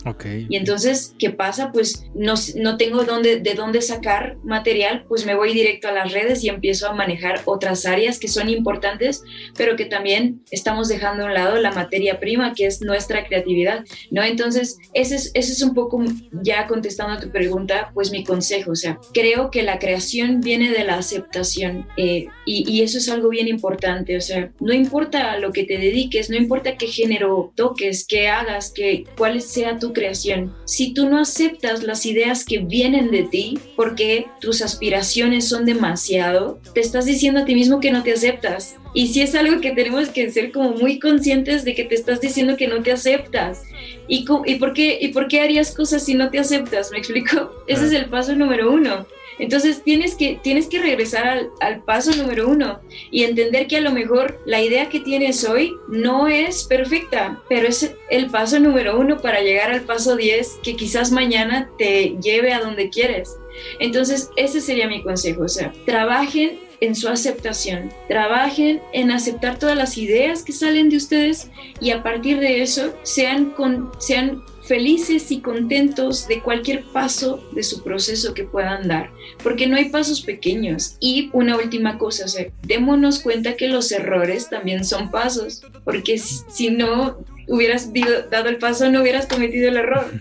Y 0.50 0.56
entonces, 0.56 1.16
¿qué 1.18 1.32
pasa? 1.32 1.72
Pues 1.72 2.06
no, 2.14 2.36
no 2.56 2.78
tengo 2.78 3.04
dónde, 3.04 3.40
de 3.40 3.54
dónde 3.56 3.82
sacar 3.82 4.38
material, 4.44 5.06
pues 5.08 5.26
me 5.26 5.36
voy 5.36 5.54
directo 5.54 5.88
a 5.88 5.92
las 5.92 6.12
redes 6.14 6.44
y 6.44 6.50
empiezo 6.50 6.88
a 6.88 6.94
manejar 6.94 7.42
otras 7.46 7.86
áreas 7.86 8.20
que 8.20 8.28
son 8.28 8.50
importantes, 8.50 9.24
pero 9.58 9.76
que 9.76 9.86
también 9.86 10.42
estamos 10.52 10.88
dejando 10.88 11.24
a 11.24 11.28
un 11.28 11.34
lado 11.34 11.39
la 11.60 11.72
materia 11.72 12.20
prima, 12.20 12.54
que 12.54 12.66
es 12.66 12.82
nuestra 12.82 13.26
creatividad. 13.26 13.86
¿no? 14.12 14.24
Entonces, 14.24 14.78
ese 14.94 15.16
es, 15.16 15.32
ese 15.34 15.54
es 15.54 15.62
un 15.62 15.74
poco, 15.74 16.04
ya 16.32 16.68
contestando 16.68 17.14
a 17.14 17.20
tu 17.20 17.30
pregunta, 17.32 17.92
pues 17.94 18.12
mi 18.12 18.24
consejo, 18.24 18.72
o 18.72 18.76
sea, 18.76 19.00
creo 19.14 19.52
que 19.52 19.64
la 19.64 19.80
creación 19.80 20.42
viene 20.42 20.72
de 20.72 20.84
la 20.84 20.96
aceptación 20.96 21.88
eh, 21.98 22.28
y, 22.46 22.80
eso 22.80 22.98
es 22.98 23.10
algo 23.10 23.30
bien 23.30 23.48
importante, 23.48 24.16
o 24.16 24.22
sea, 24.22 24.52
no 24.60 24.74
importa 24.74 25.38
lo 25.38 25.52
que 25.52 25.66
te 25.66 25.78
dediques, 25.78 26.30
no 26.30 26.38
importa 26.38 26.78
qué 26.78 26.88
género 26.88 27.52
toques, 27.56 28.06
qué 28.08 28.28
hagas, 28.28 28.72
que, 28.72 29.04
cuál 29.18 29.42
sea 29.42 29.78
tu 29.78 29.94
creación, 29.94 30.56
si 30.66 30.94
tú 30.94 31.10
no 31.10 31.20
aceptas 31.20 31.84
las 31.84 32.06
ideas 32.06 32.46
que 32.46 32.60
vienen 32.60 33.12
de 33.12 33.24
ti, 33.24 33.60
porque 33.76 34.28
tus 34.40 34.62
aspiraciones 34.62 35.48
son 35.48 35.66
demasiado, 35.66 36.60
te 36.74 36.80
estás 36.80 37.06
diciendo 37.06 37.42
a 37.42 37.46
ti 37.46 37.54
mismo 37.54 37.80
que 37.80 37.92
no 37.92 38.02
te 38.04 38.14
aceptas. 38.14 38.78
Y 38.94 39.08
si 39.08 39.22
es 39.22 39.36
algo 39.36 39.62
que 39.62 39.72
tenemos 39.72 40.10
que 40.10 40.30
ser 40.32 40.52
como 40.52 40.72
muy 40.72 41.00
conscientes 41.00 41.64
de 41.64 41.76
que 41.76 41.84
te 41.84 41.96
estás 41.96 42.22
diciendo 42.22 42.58
que 42.58 42.68
no 42.68 42.82
te 42.82 42.92
aceptas. 42.92 43.64
¿Y, 44.08 44.26
y, 44.46 44.56
por 44.56 44.74
qué, 44.74 44.98
¿Y 45.02 45.10
por 45.10 45.28
qué 45.28 45.42
harías 45.42 45.76
cosas 45.76 46.04
si 46.04 46.16
no 46.16 46.30
te 46.30 46.40
aceptas? 46.40 46.92
¿Me 46.92 46.98
explico? 46.98 47.64
Ese 47.68 47.86
es 47.86 47.92
el 47.92 48.06
paso 48.06 48.36
número 48.36 48.72
uno. 48.72 49.06
Entonces 49.40 49.84
tienes 49.84 50.16
que, 50.16 50.38
tienes 50.44 50.68
que 50.68 50.80
regresar 50.80 51.26
al, 51.26 51.50
al, 51.62 51.82
paso 51.84 52.14
número 52.16 52.50
uno 52.50 52.82
y 53.10 53.24
entender 53.24 53.68
que 53.68 53.78
a 53.78 53.82
lo 53.82 53.92
mejor 53.92 54.42
la 54.46 54.62
idea 54.62 54.90
que 54.90 55.00
tienes 55.00 55.46
hoy 55.46 55.74
no 55.88 56.28
es 56.28 56.66
perfecta, 56.66 57.42
pero 57.48 57.68
es 57.68 57.96
el 58.10 58.30
paso 58.30 58.60
número 58.60 59.00
uno 59.00 59.22
para 59.22 59.40
llegar 59.40 59.72
al 59.72 59.82
paso 59.82 60.18
10 60.18 60.60
que 60.62 60.76
quizás 60.76 61.12
mañana 61.12 61.70
te 61.78 62.18
lleve 62.22 62.52
a 62.52 62.60
donde 62.60 62.90
quieres. 62.90 63.38
Entonces 63.80 64.30
ese 64.36 64.60
sería 64.60 64.90
mi 64.90 65.02
consejo, 65.02 65.44
o 65.44 65.50
sea, 65.50 65.72
trabajen 65.86 66.60
en 66.82 66.96
su 66.96 67.10
aceptación, 67.10 67.92
trabajen 68.08 68.82
en 68.94 69.12
aceptar 69.12 69.60
todas 69.60 69.78
las 69.78 69.98
ideas 69.98 70.44
que 70.44 70.54
salen 70.54 70.90
de 70.90 70.98
ustedes 70.98 71.50
y 71.82 71.92
a 71.92 72.04
partir 72.04 72.40
de 72.40 72.62
eso 72.62 72.94
sean, 73.04 73.54
sean 74.00 74.44
felices 74.70 75.32
y 75.32 75.42
contentos 75.42 76.28
de 76.28 76.42
cualquier 76.42 76.84
paso 76.84 77.44
de 77.54 77.64
su 77.64 77.84
proceso 77.84 78.36
que 78.36 78.44
puedan 78.44 78.88
dar, 78.88 79.10
porque 79.42 79.66
no 79.66 79.76
hay 79.76 79.90
pasos 79.90 80.22
pequeños. 80.22 80.96
Y 81.00 81.32
una 81.34 81.58
última 81.58 81.98
cosa, 81.98 82.26
o 82.26 82.52
démonos 82.68 83.20
cuenta 83.20 83.56
que 83.56 83.68
los 83.68 83.92
errores 83.92 84.48
también 84.50 84.86
son 84.86 85.10
pasos, 85.10 85.64
porque 85.84 86.20
si 86.20 86.70
no 86.70 87.18
hubieras 87.48 87.90
dado 88.30 88.50
el 88.50 88.58
paso, 88.58 88.92
no 88.92 89.02
hubieras 89.02 89.26
cometido 89.26 89.70
el 89.70 89.78
error. 89.78 90.12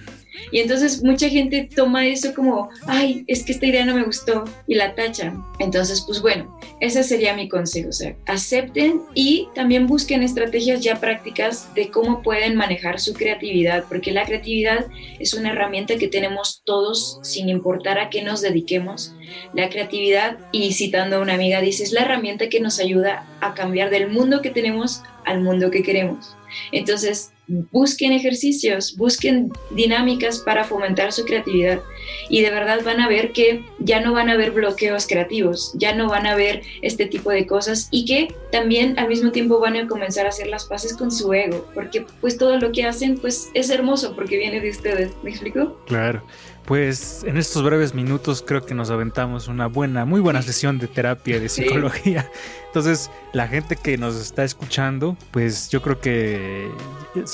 Y 0.51 0.61
entonces 0.61 1.03
mucha 1.03 1.29
gente 1.29 1.69
toma 1.75 2.07
eso 2.07 2.35
como, 2.35 2.71
ay, 2.87 3.25
es 3.27 3.43
que 3.43 3.53
esta 3.53 3.67
idea 3.67 3.85
no 3.85 3.95
me 3.95 4.05
gustó 4.05 4.45
y 4.67 4.75
la 4.75 4.95
tachan. 4.95 5.45
Entonces, 5.59 6.03
pues 6.07 6.21
bueno, 6.21 6.59
ese 6.81 7.03
sería 7.03 7.35
mi 7.35 7.49
consejo. 7.49 7.89
O 7.91 7.93
sea, 7.93 8.17
acepten 8.27 9.03
y 9.15 9.49
también 9.55 9.87
busquen 9.87 10.23
estrategias 10.23 10.81
ya 10.81 11.01
prácticas 11.01 11.73
de 11.75 11.91
cómo 11.91 12.23
pueden 12.23 12.57
manejar 12.57 13.01
su 13.01 13.15
creatividad, 13.15 13.85
porque 13.89 14.13
la 14.13 14.25
creatividad 14.25 14.87
es 15.19 15.35
una 15.35 15.51
herramienta 15.51 15.97
que 15.97 16.09
tenemos 16.09 16.63
todos 16.65 17.19
sin 17.23 17.49
importar 17.49 17.99
a 17.99 18.11
qué 18.11 18.23
nos 18.23 18.41
dediquemos. 18.41 19.13
La 19.53 19.69
creatividad, 19.69 20.39
y 20.53 20.73
citando 20.73 21.17
a 21.17 21.21
una 21.21 21.35
amiga, 21.35 21.61
dice, 21.61 21.83
es 21.83 21.93
la 21.93 22.03
herramienta 22.03 22.49
que 22.49 22.61
nos 22.61 22.79
ayuda 22.79 23.27
a 23.41 23.55
cambiar 23.55 23.91
del 23.91 24.09
mundo 24.09 24.41
que 24.43 24.51
tenemos 24.51 25.03
al 25.25 25.41
mundo 25.43 25.71
que 25.71 25.83
queremos. 25.83 26.38
Entonces, 26.73 27.33
busquen 27.49 28.13
ejercicios, 28.13 28.97
busquen 28.97 29.51
dinámicas 29.71 30.39
para 30.39 30.65
fomentar 30.65 31.13
su 31.13 31.25
creatividad 31.25 31.81
y 32.29 32.43
de 32.43 32.51
verdad 32.51 32.81
van 32.85 33.01
a 33.01 33.09
ver 33.09 33.33
que 33.33 33.65
ya 33.79 34.01
no 34.01 34.13
van 34.13 34.29
a 34.29 34.33
haber 34.33 34.51
bloqueos 34.51 35.07
creativos, 35.07 35.73
ya 35.75 35.95
no 35.95 36.09
van 36.09 36.27
a 36.27 36.35
ver 36.35 36.63
este 36.83 37.07
tipo 37.07 37.31
de 37.31 37.47
cosas 37.47 37.89
y 37.91 38.05
que 38.05 38.35
también 38.53 38.99
al 38.99 39.09
mismo 39.09 39.33
tiempo 39.33 39.61
van 39.61 39.77
a 39.77 39.87
comenzar 39.87 40.27
a 40.27 40.31
hacer 40.31 40.49
las 40.49 40.67
paces 40.67 40.95
con 40.95 41.11
su 41.11 41.33
ego, 41.33 41.67
porque 41.75 42.05
pues 42.21 42.37
todo 42.37 42.59
lo 42.59 42.71
que 42.71 42.85
hacen 42.85 43.17
pues 43.17 43.49
es 43.55 43.71
hermoso 43.71 44.15
porque 44.15 44.37
viene 44.37 44.61
de 44.61 44.71
ustedes, 44.71 45.13
¿me 45.23 45.31
explico? 45.31 45.81
Claro. 45.87 46.23
Pues 46.69 47.25
en 47.25 47.39
estos 47.39 47.63
breves 47.63 47.95
minutos 47.95 48.45
creo 48.47 48.61
que 48.61 48.75
nos 48.75 48.91
aventamos 48.91 49.49
una 49.49 49.69
buena, 49.69 50.05
muy 50.05 50.21
buena 50.21 50.43
sesión 50.43 50.79
de 50.79 50.87
terapia 50.87 51.41
de 51.41 51.49
psicología. 51.49 52.31
Entonces, 52.67 53.11
la 53.33 53.49
gente 53.49 53.75
que 53.75 53.97
nos 53.97 54.17
está 54.17 54.45
escuchando, 54.45 55.17
pues 55.31 55.71
yo 55.71 55.81
creo 55.81 55.99
que 55.99 56.71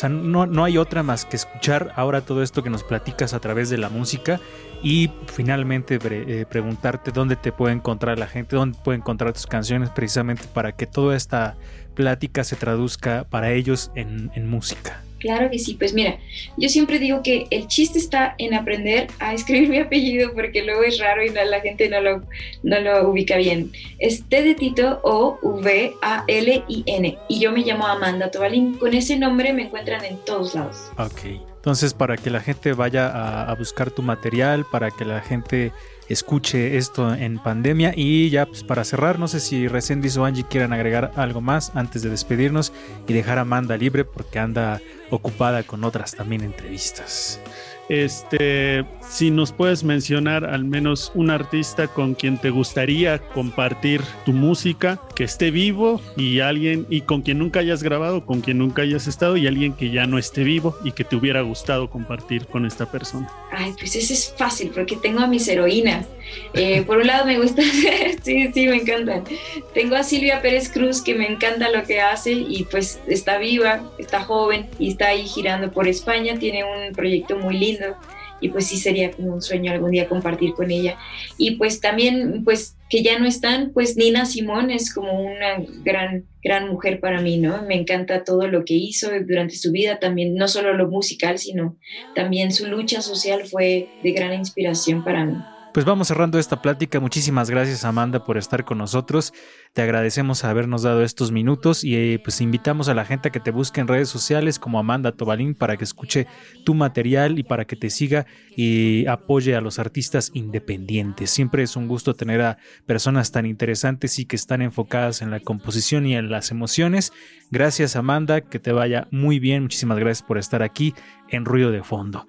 no, 0.09 0.47
no, 0.47 0.63
hay 0.63 0.79
otra 0.79 1.03
más 1.03 1.25
que 1.25 1.35
escuchar 1.35 1.93
ahora 1.97 2.21
todo 2.21 2.45
esto 2.45 2.63
que 2.63 2.71
nos 2.71 2.85
platicas 2.85 3.35
a 3.35 3.41
través 3.41 3.71
de 3.71 3.77
la 3.77 3.89
música 3.89 4.39
y 4.85 5.11
finalmente 5.27 5.99
eh, 6.01 6.47
preguntarte 6.49 7.11
dónde 7.11 7.35
te 7.35 7.51
puede 7.51 7.75
encontrar 7.75 8.21
la 8.21 8.29
gente, 8.29 8.55
dónde 8.55 8.79
puede 8.85 8.99
encontrar 8.99 9.33
tus 9.33 9.49
canciones 9.49 9.91
precisamente 9.91 10.45
para 10.55 10.77
que 10.77 10.87
toda 10.87 11.17
esta 11.17 11.57
plática 11.97 12.45
se 12.45 12.55
traduzca 12.55 13.27
para 13.29 13.51
ellos 13.51 13.91
en, 13.97 14.31
en 14.37 14.49
música. 14.49 15.03
Claro 15.25 15.51
que 15.51 15.59
sí, 15.59 15.73
pues 15.73 15.95
mira, 15.95 16.19
yo 16.59 16.69
siempre 16.69 16.99
digo 16.99 17.23
que 17.23 17.47
el 17.49 17.67
chiste 17.67 17.99
está 17.99 18.35
en 18.37 18.53
aprender 18.53 19.07
a 19.21 19.33
escribir 19.33 19.69
mi 19.71 19.79
apellido 19.79 20.35
porque 20.35 20.63
luego 20.63 20.83
es 20.83 20.99
raro 20.99 21.25
y 21.25 21.31
la 21.31 21.61
gente 21.63 21.89
no 21.89 22.03
lo, 22.03 22.23
no 22.63 22.79
lo 22.81 23.09
ubica 23.09 23.39
bien. 23.39 23.73
Es 23.99 24.29
T 24.29 24.43
de 24.43 24.55
Tito 24.55 25.01
O 25.03 25.39
V 25.43 25.95
A 26.03 26.25
L 26.29 26.63
I 26.69 26.83
N 26.85 27.19
y 27.31 27.41
yo 27.41 27.53
me 27.53 27.63
llamo 27.63 27.87
Amanda 27.87 28.31
Tobalín. 28.31 28.75
Con 28.75 28.93
ese 28.93 29.17
nombre 29.17 29.55
me 29.55 29.63
encuentran 29.63 30.05
en 30.05 30.19
todos 30.27 30.55
lados. 30.55 30.91
Ok, 30.99 31.41
entonces 31.57 31.95
para 31.95 32.19
que 32.19 32.29
la 32.29 32.41
gente 32.41 32.75
vaya 32.75 33.49
a 33.51 33.55
buscar 33.55 33.91
tu 33.91 34.03
material, 34.03 34.67
para 34.71 34.91
que 34.91 35.07
la 35.07 35.23
gente 35.23 35.73
escuche 36.09 36.77
esto 36.77 37.15
en 37.15 37.39
pandemia. 37.39 37.93
Y 37.97 38.31
ya 38.31 38.47
pues, 38.47 38.65
para 38.65 38.85
cerrar, 38.85 39.19
no 39.19 39.29
sé 39.29 39.41
si 39.41 39.69
Resendis 39.69 40.17
o 40.17 40.25
Angie 40.25 40.45
quieran 40.45 40.73
agregar 40.73 41.13
algo 41.17 41.41
más 41.41 41.73
antes 41.75 42.03
de 42.03 42.11
despedirnos 42.11 42.73
y 43.07 43.13
dejar 43.13 43.39
a 43.39 43.43
Amanda 43.43 43.77
libre 43.77 44.05
porque 44.05 44.39
anda 44.39 44.81
ocupada 45.11 45.63
con 45.63 45.85
otras 45.85 46.15
también 46.15 46.43
entrevistas. 46.43 47.41
Este, 47.89 48.87
si 49.07 49.31
nos 49.31 49.53
puedes 49.53 49.85
mencionar 49.85 50.45
al 50.45 50.65
menos 50.65 51.13
un 51.15 51.31
artista 51.31 51.87
con 51.87 52.15
quien 52.15 52.39
te 52.39 52.49
gustaría 52.49 53.19
compartir 53.19 54.01
tu 54.25 54.33
música, 54.33 55.01
que 55.15 55.25
esté 55.25 55.51
vivo 55.51 56.01
y 56.17 56.41
alguien 56.41 56.87
y 56.91 57.03
con 57.03 57.23
quien 57.23 57.39
nunca 57.39 57.61
hayas 57.61 57.83
grabado, 57.83 58.27
con 58.27 58.41
quien 58.41 58.59
nunca 58.59 58.83
hayas 58.83 59.07
estado 59.07 59.37
y 59.37 59.47
alguien 59.47 59.75
que 59.75 59.91
ya 59.91 60.07
no 60.07 60.19
esté 60.19 60.45
vivo 60.45 60.77
y 60.85 60.93
que 60.93 61.05
te 61.05 61.17
hubiera 61.17 61.43
gustado 61.43 61.89
compartir 61.91 62.47
con 62.47 62.67
esta 62.67 62.91
persona. 62.91 63.31
Ay, 63.51 63.75
pues 63.79 63.97
ese 63.97 64.15
es 64.15 64.35
fácil 64.37 64.71
porque 64.75 64.97
tengo 64.97 65.21
a 65.21 65.27
mis 65.27 65.47
heroínas. 65.49 66.07
Eh, 66.55 66.83
por 66.83 66.99
un 66.99 67.07
lado 67.07 67.27
me 67.27 67.39
gusta, 67.39 67.63
sí, 68.23 68.51
sí, 68.53 68.67
me 68.67 68.77
encantan. 68.77 69.25
Tengo 69.73 69.97
a 69.97 70.03
Silvia 70.03 70.43
Pérez 70.43 70.69
Cruz 70.71 71.03
que 71.03 71.15
me 71.15 71.27
encanta 71.27 71.71
lo 71.71 71.85
que 71.85 72.01
hace 72.01 72.33
y 72.33 72.65
pues 72.71 73.01
está 73.07 73.39
viva, 73.39 73.83
está 73.99 74.23
joven 74.23 74.67
y 74.79 74.91
está 74.91 75.09
ahí 75.09 75.27
girando 75.27 75.71
por 75.71 75.87
España, 75.89 76.39
tiene 76.39 76.65
un 76.65 76.93
proyecto 76.95 77.37
muy 77.39 77.59
lindo 77.59 77.97
y 78.45 78.51
pues 78.51 78.67
sí 78.67 78.77
sería 78.77 79.11
como 79.11 79.33
un 79.33 79.41
sueño 79.41 79.73
algún 79.73 79.93
día 79.93 80.07
compartir 80.07 80.53
con 80.53 80.71
ella. 80.71 80.99
Y 81.39 81.53
pues 81.53 81.81
también, 81.81 82.45
pues 82.45 82.77
que 82.91 83.03
ya 83.03 83.19
no 83.19 83.27
están, 83.27 83.71
pues 83.73 83.97
Nina 83.97 84.27
Simón 84.27 84.71
es 84.71 84.93
como 84.93 85.19
una 85.19 85.65
gran, 85.83 86.27
gran 86.43 86.69
mujer 86.69 87.01
para 87.01 87.23
mí, 87.23 87.39
¿no? 87.39 87.63
Me 87.63 87.75
encanta 87.75 88.23
todo 88.23 88.47
lo 88.47 88.67
que 88.67 88.75
hizo 88.75 89.09
durante 89.27 89.57
su 89.57 89.73
vida, 89.73 89.99
también 89.99 90.35
no 90.35 90.47
solo 90.47 90.75
lo 90.75 90.89
musical, 90.89 91.39
sino 91.39 91.79
también 92.15 92.53
su 92.53 92.67
lucha 92.67 93.01
social 93.01 93.47
fue 93.47 93.89
de 94.03 94.13
gran 94.13 94.35
inspiración 94.35 95.03
para 95.05 95.25
mí. 95.25 95.37
Pues 95.75 95.85
vamos 95.85 96.07
cerrando 96.07 96.39
esta 96.39 96.63
plática. 96.63 97.01
Muchísimas 97.01 97.51
gracias 97.51 97.85
Amanda 97.85 98.25
por 98.25 98.39
estar 98.39 98.65
con 98.65 98.79
nosotros. 98.79 99.33
Te 99.73 99.83
agradecemos 99.83 100.45
habernos 100.45 100.83
dado 100.83 101.03
estos 101.03 101.33
minutos 101.33 101.83
y 101.83 101.97
eh, 101.97 102.21
pues 102.23 102.41
invitamos 102.41 102.89
a 102.89 102.95
la 102.95 103.05
gente 103.05 103.29
a 103.29 103.33
que 103.33 103.41
te 103.41 103.51
busque 103.51 103.81
en 103.81 103.89
redes 103.89 104.09
sociales 104.09 104.61
como 104.61 104.79
Amanda 104.79 105.11
Tobalín 105.11 105.57
para 105.57 105.77
que 105.77 105.83
escuche 105.83 106.29
tu 106.65 106.75
material 106.75 107.41
y 107.41 107.43
para 107.43 107.65
que 107.65 107.75
te 107.75 107.91
siga 107.91 108.25
y 108.55 109.05
apoye 109.09 109.57
a 109.57 109.61
los 109.61 109.81
artistas 109.81 110.31
independientes. 110.33 111.31
Siempre 111.31 111.65
es 111.65 111.75
un 111.75 111.89
gusto 111.89 112.15
tener 112.15 112.41
a 112.41 112.59
personas 112.87 113.33
tan 113.33 113.45
interesantes 113.45 114.21
y 114.21 114.27
que 114.27 114.37
están 114.37 114.63
enfocadas 114.63 115.23
en 115.23 115.33
la 115.33 115.41
composición 115.41 116.07
y 116.07 116.15
en 116.15 116.31
las 116.31 116.53
emociones. 116.53 117.13
Gracias 117.51 117.97
Amanda, 117.97 118.43
que 118.43 118.61
te 118.61 118.71
vaya 118.71 119.09
muy 119.11 119.41
bien. 119.41 119.65
Muchísimas 119.65 119.99
gracias 119.99 120.25
por 120.25 120.39
estar 120.39 120.63
aquí 120.63 120.95
en 121.31 121.45
Ruido 121.45 121.73
de 121.73 121.83
Fondo. 121.83 122.29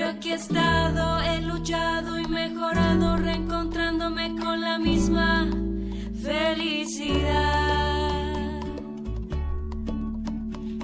Yo 0.00 0.08
aquí 0.08 0.30
he 0.30 0.34
estado, 0.36 1.20
he 1.20 1.42
luchado 1.42 2.18
y 2.18 2.26
mejorado, 2.26 3.18
reencontrándome 3.18 4.34
con 4.40 4.58
la 4.62 4.78
misma 4.78 5.46
felicidad. 6.22 7.42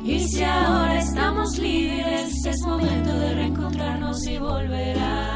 Y 0.04 0.20
si 0.20 0.44
ahora 0.44 0.98
estamos 0.98 1.56
libres, 1.56 2.44
es 2.44 2.60
momento 2.60 3.18
de 3.18 3.34
reencontrarnos 3.36 4.26
y 4.26 4.36
volverás. 4.36 5.35